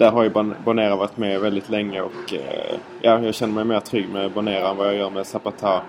där 0.00 0.10
har 0.10 0.22
ju 0.22 0.28
Bon- 0.30 0.54
Bonera 0.64 0.96
varit 0.96 1.16
med 1.16 1.40
väldigt 1.40 1.68
länge 1.68 2.00
och 2.00 2.32
eh, 2.34 2.76
ja, 3.00 3.20
jag 3.20 3.34
känner 3.34 3.54
mig 3.54 3.64
mer 3.64 3.80
trygg 3.80 4.08
med 4.08 4.30
Bonera 4.30 4.70
än 4.70 4.76
vad 4.76 4.86
jag 4.86 4.94
gör 4.94 5.10
med 5.10 5.26
Zapata. 5.26 5.82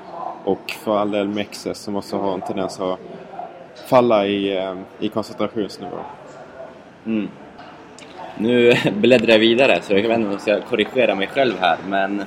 Och 0.44 0.72
för 0.84 0.98
all 0.98 1.12
del 1.12 1.28
Mexes 1.28 1.78
som 1.78 1.96
också 1.96 2.18
har 2.18 2.34
en 2.34 2.42
tendens 2.42 2.80
att 2.80 3.00
falla 3.90 4.28
i, 4.28 4.58
eh, 4.58 4.76
i 5.00 5.10
koncentrationsnivå. 5.10 5.98
Mm. 7.06 7.30
Nu 8.38 8.74
bläddrar 8.94 9.30
jag 9.32 9.40
vidare, 9.40 9.80
så 9.82 9.94
jag 9.94 10.02
vet 10.02 10.18
inte 10.18 10.26
om 10.28 10.32
jag 10.32 10.42
ska 10.42 10.62
korrigera 10.62 11.16
mig 11.16 11.28
själv 11.28 11.54
här, 11.60 11.78
men 11.88 12.24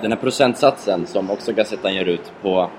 den 0.00 0.12
här 0.12 0.18
procentsatsen 0.18 1.06
som 1.06 1.30
också 1.30 1.52
Gazettan 1.52 1.94
ger 1.94 2.04
ut 2.04 2.32
på 2.42 2.70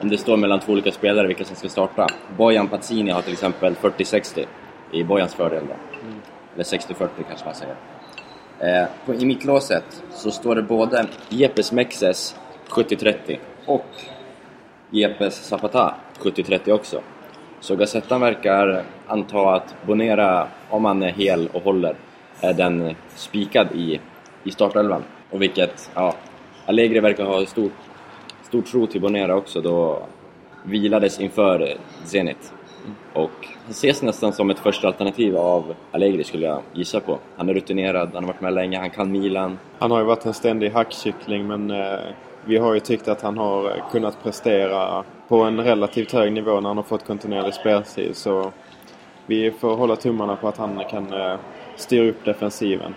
om 0.00 0.08
det 0.08 0.18
står 0.18 0.36
mellan 0.36 0.60
två 0.60 0.72
olika 0.72 0.92
spelare 0.92 1.26
vilka 1.26 1.44
som 1.44 1.56
ska 1.56 1.68
starta. 1.68 2.06
Bojan 2.36 2.68
Pazzini 2.68 3.10
har 3.10 3.22
till 3.22 3.32
exempel 3.32 3.74
40-60 3.74 4.44
i 4.92 5.04
Bojans 5.04 5.34
fördel 5.34 5.62
då. 5.68 5.74
Eller 6.56 6.64
60-40 6.64 7.08
kanske 7.28 7.46
man 7.46 7.54
säger. 7.54 7.76
Eh, 8.58 8.88
på, 9.06 9.14
I 9.14 9.26
mittlåset 9.26 10.02
så 10.10 10.30
står 10.30 10.54
det 10.54 10.62
både 10.62 11.06
Jeppes 11.28 11.72
Mexes 11.72 12.36
70-30 12.68 13.38
och 13.66 13.86
Jeppes 14.90 15.34
Zapata 15.34 15.94
70-30 16.18 16.70
också. 16.72 17.00
Så 17.60 17.76
Gazettan 17.76 18.20
verkar 18.20 18.82
anta 19.06 19.54
att 19.54 19.74
Bonera, 19.86 20.48
om 20.70 20.84
han 20.84 21.02
är 21.02 21.12
hel 21.12 21.48
och 21.52 21.62
håller, 21.62 21.96
är 22.40 22.52
den 22.52 22.94
spikad 23.14 23.68
i, 23.74 24.00
i 24.44 24.50
startelvan. 24.50 25.02
Och 25.30 25.42
vilket, 25.42 25.90
ja, 25.94 26.14
Allegri 26.66 27.00
verkar 27.00 27.24
ha 27.24 27.46
stor, 27.46 27.70
stor 28.42 28.62
tro 28.62 28.86
till 28.86 29.00
Bonera 29.00 29.36
också 29.36 29.60
då 29.60 30.02
vilades 30.64 31.20
inför 31.20 31.76
Zenit. 32.04 32.52
Och 33.12 33.48
han 33.64 33.70
ses 33.70 34.02
nästan 34.02 34.32
som 34.32 34.50
ett 34.50 34.58
första 34.58 34.86
alternativ 34.86 35.36
av 35.36 35.74
Allegri 35.92 36.24
skulle 36.24 36.46
jag 36.46 36.62
gissa 36.72 37.00
på. 37.00 37.18
Han 37.36 37.48
är 37.48 37.54
rutinerad, 37.54 38.10
han 38.14 38.24
har 38.24 38.32
varit 38.32 38.40
med 38.40 38.52
länge, 38.54 38.78
han 38.78 38.90
kan 38.90 39.12
Milan. 39.12 39.58
Han 39.78 39.90
har 39.90 39.98
ju 39.98 40.04
varit 40.04 40.26
en 40.26 40.34
ständig 40.34 40.70
hackkyckling 40.70 41.46
men 41.46 41.70
eh, 41.70 41.98
vi 42.44 42.56
har 42.56 42.74
ju 42.74 42.80
tyckt 42.80 43.08
att 43.08 43.22
han 43.22 43.38
har 43.38 43.70
eh, 43.70 43.90
kunnat 43.90 44.22
prestera 44.22 45.04
på 45.28 45.42
en 45.42 45.60
relativt 45.60 46.12
hög 46.12 46.32
nivå 46.32 46.60
när 46.60 46.68
han 46.68 46.76
har 46.76 46.84
fått 46.84 47.06
kontinuerlig 47.06 47.54
speltid. 47.54 48.16
Så 48.16 48.52
vi 49.26 49.50
får 49.50 49.76
hålla 49.76 49.96
tummarna 49.96 50.36
på 50.36 50.48
att 50.48 50.56
han 50.56 50.84
kan 50.90 51.12
eh, 51.12 51.36
styra 51.76 52.08
upp 52.08 52.24
defensiven. 52.24 52.94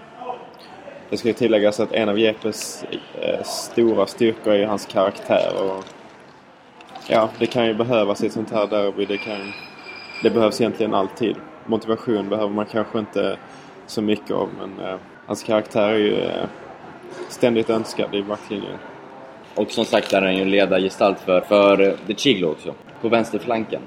Det 1.10 1.18
ska 1.18 1.28
ju 1.28 1.34
tilläggas 1.34 1.80
att 1.80 1.92
en 1.92 2.10
av 2.10 2.20
Jeppes 2.20 2.86
eh, 3.22 3.44
stora 3.44 4.06
styrkor 4.06 4.54
är 4.54 4.66
hans 4.66 4.86
karaktär. 4.86 5.52
Och, 5.64 5.84
ja, 7.08 7.30
det 7.40 7.46
kan 7.46 7.66
ju 7.68 7.74
behövas 7.74 8.24
i 8.24 8.28
ett 8.28 8.34
sånt 8.34 8.52
här 8.52 8.68
derby. 8.68 9.06
Det, 9.06 9.18
kan, 9.18 9.54
det 10.24 10.30
behövs 10.30 10.62
egentligen 10.62 10.94
alltid. 10.94 11.36
Motivation 11.66 12.30
behöver 12.30 12.54
man 12.54 12.66
kanske 12.66 13.00
inte 13.00 13.38
så 13.88 14.02
mycket 14.02 14.32
av 14.32 14.50
men 14.60 14.86
eh, 14.86 14.98
hans 15.26 15.44
karaktär 15.44 15.90
är 15.90 15.98
ju 15.98 16.20
eh, 16.20 16.46
ständigt 17.30 17.70
önskad 17.70 18.16
i 18.16 18.24
backlinjen. 18.24 18.78
Och 19.56 19.72
som 19.72 19.86
sagt 19.86 20.14
är 20.14 20.22
han 20.22 20.38
ju 20.38 20.46
ledargestalt 20.46 21.20
för, 21.20 21.42
för 21.42 21.96
De 22.08 22.16
Chiglo 22.16 22.52
också, 22.52 22.74
på 23.02 23.10
vänsterflanken. 23.10 23.82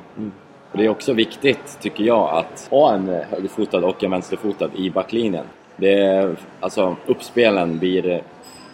Och 0.73 0.79
det 0.79 0.85
är 0.85 0.89
också 0.89 1.13
viktigt, 1.13 1.79
tycker 1.81 2.05
jag, 2.05 2.31
att 2.39 2.69
ha 2.71 2.95
en 2.95 3.09
eh, 3.09 3.21
högerfotad 3.31 3.85
och 3.85 4.05
en 4.05 4.11
vänsterfotad 4.11 4.71
i 4.77 4.91
backlinjen. 4.91 5.45
Det 5.77 5.93
är, 5.93 6.37
alltså, 6.61 6.97
uppspelen 7.07 7.79
blir... 7.79 8.23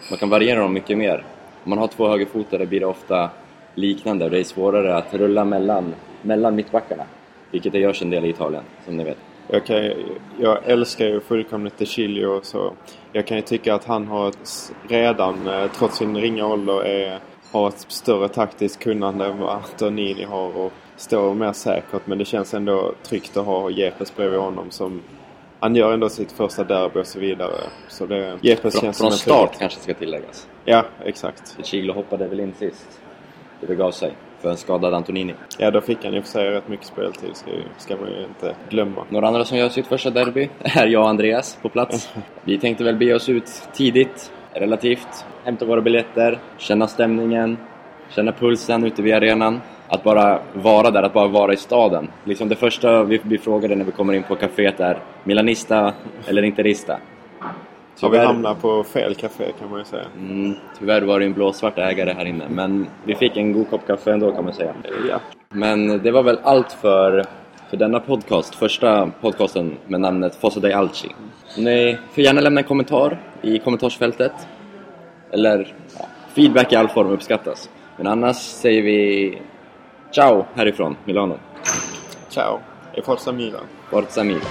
Man 0.09 0.19
kan 0.19 0.29
variera 0.29 0.59
dem 0.59 0.73
mycket 0.73 0.97
mer. 0.97 1.23
Om 1.63 1.69
man 1.69 1.77
har 1.77 1.87
två 1.87 2.07
högerfotade 2.07 2.65
blir 2.65 2.79
det 2.79 2.85
ofta 2.85 3.29
liknande 3.75 4.25
och 4.25 4.31
det 4.31 4.39
är 4.39 4.43
svårare 4.43 4.95
att 4.95 5.13
rulla 5.13 5.45
mellan, 5.45 5.93
mellan 6.21 6.55
mittbackarna. 6.55 7.03
Vilket 7.51 7.73
det 7.73 7.79
görs 7.79 8.01
en 8.01 8.09
del 8.09 8.25
i 8.25 8.29
Italien, 8.29 8.63
som 8.85 8.97
ni 8.97 9.03
vet. 9.03 9.17
Jag, 9.47 9.65
kan, 9.65 9.91
jag 10.39 10.57
älskar 10.65 11.05
ju 11.05 11.19
fullkomligt 11.19 11.77
De 11.77 11.85
Chilio 11.85 12.39
så 12.43 12.73
jag 13.13 13.27
kan 13.27 13.37
ju 13.37 13.43
tycka 13.43 13.75
att 13.75 13.85
han 13.85 14.07
har 14.07 14.29
ett, 14.29 14.73
redan, 14.87 15.47
eh, 15.47 15.71
trots 15.71 15.97
sin 15.97 16.17
ringa 16.17 16.47
ålder, 16.47 16.85
är, 16.85 17.19
har 17.51 17.67
ett 17.67 17.85
större 17.87 18.27
taktiskt 18.27 18.79
kunnande 18.79 19.25
än 19.25 19.37
vad 19.37 19.49
Antonini 19.49 20.23
har 20.23 20.57
och 20.57 20.73
står 20.95 21.33
mer 21.33 21.53
säkert. 21.53 22.01
Men 22.07 22.17
det 22.17 22.25
känns 22.25 22.53
ändå 22.53 22.93
tryggt 23.03 23.37
att 23.37 23.45
ha 23.45 23.69
Jepes 23.69 24.15
bredvid 24.15 24.39
honom 24.39 24.71
som 24.71 25.01
han 25.59 25.75
gör 25.75 25.93
ändå 25.93 26.09
sitt 26.09 26.31
första 26.31 26.63
derby 26.63 26.99
och 26.99 27.07
så 27.07 27.19
vidare. 27.19 27.61
Så 27.87 28.05
det, 28.05 28.39
Jepes 28.41 28.73
Från, 28.73 28.81
känns 28.81 28.97
från 28.97 29.11
start 29.11 29.59
kanske 29.59 29.79
ska 29.79 29.93
tilläggas. 29.93 30.47
Ja, 30.65 30.85
exakt. 31.05 31.57
De 31.57 31.63
Chiglo 31.63 31.93
hoppade 31.93 32.27
väl 32.27 32.39
in 32.39 32.53
sist. 32.53 33.01
Det 33.61 33.67
begav 33.67 33.91
sig 33.91 34.13
för 34.41 34.49
en 34.49 34.57
skadad 34.57 34.93
Antonini. 34.93 35.33
Ja, 35.57 35.71
då 35.71 35.81
fick 35.81 36.05
han 36.05 36.17
och 36.17 36.23
för 36.23 36.31
sig 36.31 36.49
rätt 36.51 36.67
mycket 36.67 36.85
speltid, 36.85 37.35
ska, 37.35 37.51
ju- 37.51 37.63
ska 37.77 37.95
man 37.95 38.09
ju 38.09 38.23
inte 38.23 38.55
glömma. 38.69 39.03
Några 39.09 39.27
andra 39.27 39.45
som 39.45 39.57
gör 39.57 39.69
sitt 39.69 39.87
första 39.87 40.09
derby 40.09 40.49
är 40.59 40.87
jag 40.87 41.01
och 41.03 41.09
Andreas 41.09 41.57
på 41.61 41.69
plats. 41.69 42.09
Vi 42.43 42.59
tänkte 42.59 42.83
väl 42.83 42.95
bege 42.95 43.13
oss 43.13 43.29
ut 43.29 43.61
tidigt, 43.73 44.31
relativt, 44.53 45.25
hämta 45.43 45.65
våra 45.65 45.81
biljetter, 45.81 46.39
känna 46.57 46.87
stämningen, 46.87 47.57
känna 48.09 48.31
pulsen 48.31 48.83
ute 48.83 49.01
vid 49.01 49.13
arenan. 49.13 49.61
Att 49.91 50.03
bara 50.03 50.39
vara 50.53 50.91
där, 50.91 51.03
att 51.03 51.13
bara 51.13 51.27
vara 51.27 51.53
i 51.53 51.57
staden. 51.57 52.07
Liksom 52.23 52.49
det 52.49 52.55
första 52.55 53.03
vi 53.03 53.19
blir 53.19 53.37
frågade 53.37 53.75
när 53.75 53.85
vi 53.85 53.91
kommer 53.91 54.13
in 54.13 54.23
på 54.23 54.35
kaféet 54.35 54.79
är 54.79 54.99
Milanista 55.23 55.93
eller 56.27 56.41
Interista. 56.43 56.97
Har 58.01 58.09
vi 58.09 58.17
Tyvärr- 58.17 58.25
hamnat 58.25 58.61
på 58.61 58.83
fel 58.83 59.15
café 59.15 59.51
kan 59.59 59.69
man 59.69 59.79
ju 59.79 59.85
säga. 59.85 60.05
Mm, 60.17 60.53
tyvärr 60.79 61.01
var 61.01 61.19
det 61.19 61.25
en 61.25 61.33
blåsvart 61.33 61.77
ägare 61.77 62.11
här 62.17 62.25
inne, 62.25 62.45
men 62.49 62.87
vi 63.05 63.15
fick 63.15 63.37
en 63.37 63.53
god 63.53 63.69
kopp 63.69 63.87
kaffe 63.87 64.11
ändå 64.13 64.31
kan 64.31 64.43
man 64.43 64.53
säga. 64.53 64.73
Ja. 65.09 65.19
Men 65.49 65.87
det 66.03 66.11
var 66.11 66.23
väl 66.23 66.39
allt 66.43 66.71
för, 66.71 67.25
för 67.69 67.77
denna 67.77 67.99
podcast, 67.99 68.55
första 68.55 69.11
podcasten 69.21 69.77
med 69.87 70.01
namnet 70.01 70.35
Fossa 70.35 70.59
dei 70.59 70.73
Alci. 70.73 71.07
Ni 71.57 71.97
får 72.13 72.23
gärna 72.23 72.41
lämna 72.41 72.59
en 72.59 72.67
kommentar 72.67 73.19
i 73.41 73.59
kommentarsfältet. 73.59 74.31
Eller 75.31 75.73
ja, 75.99 76.05
feedback 76.35 76.73
i 76.73 76.75
all 76.75 76.87
form 76.87 77.07
uppskattas. 77.09 77.69
Men 77.97 78.07
annars 78.07 78.35
säger 78.35 78.81
vi 78.81 79.37
ciao 80.11 80.45
härifrån 80.53 80.95
Milano. 81.05 81.37
Ciao. 82.29 82.59
E 82.93 83.01
forza 83.05 83.31
Milan. 83.31 83.61
Forza 83.89 84.23
Milan. 84.23 84.41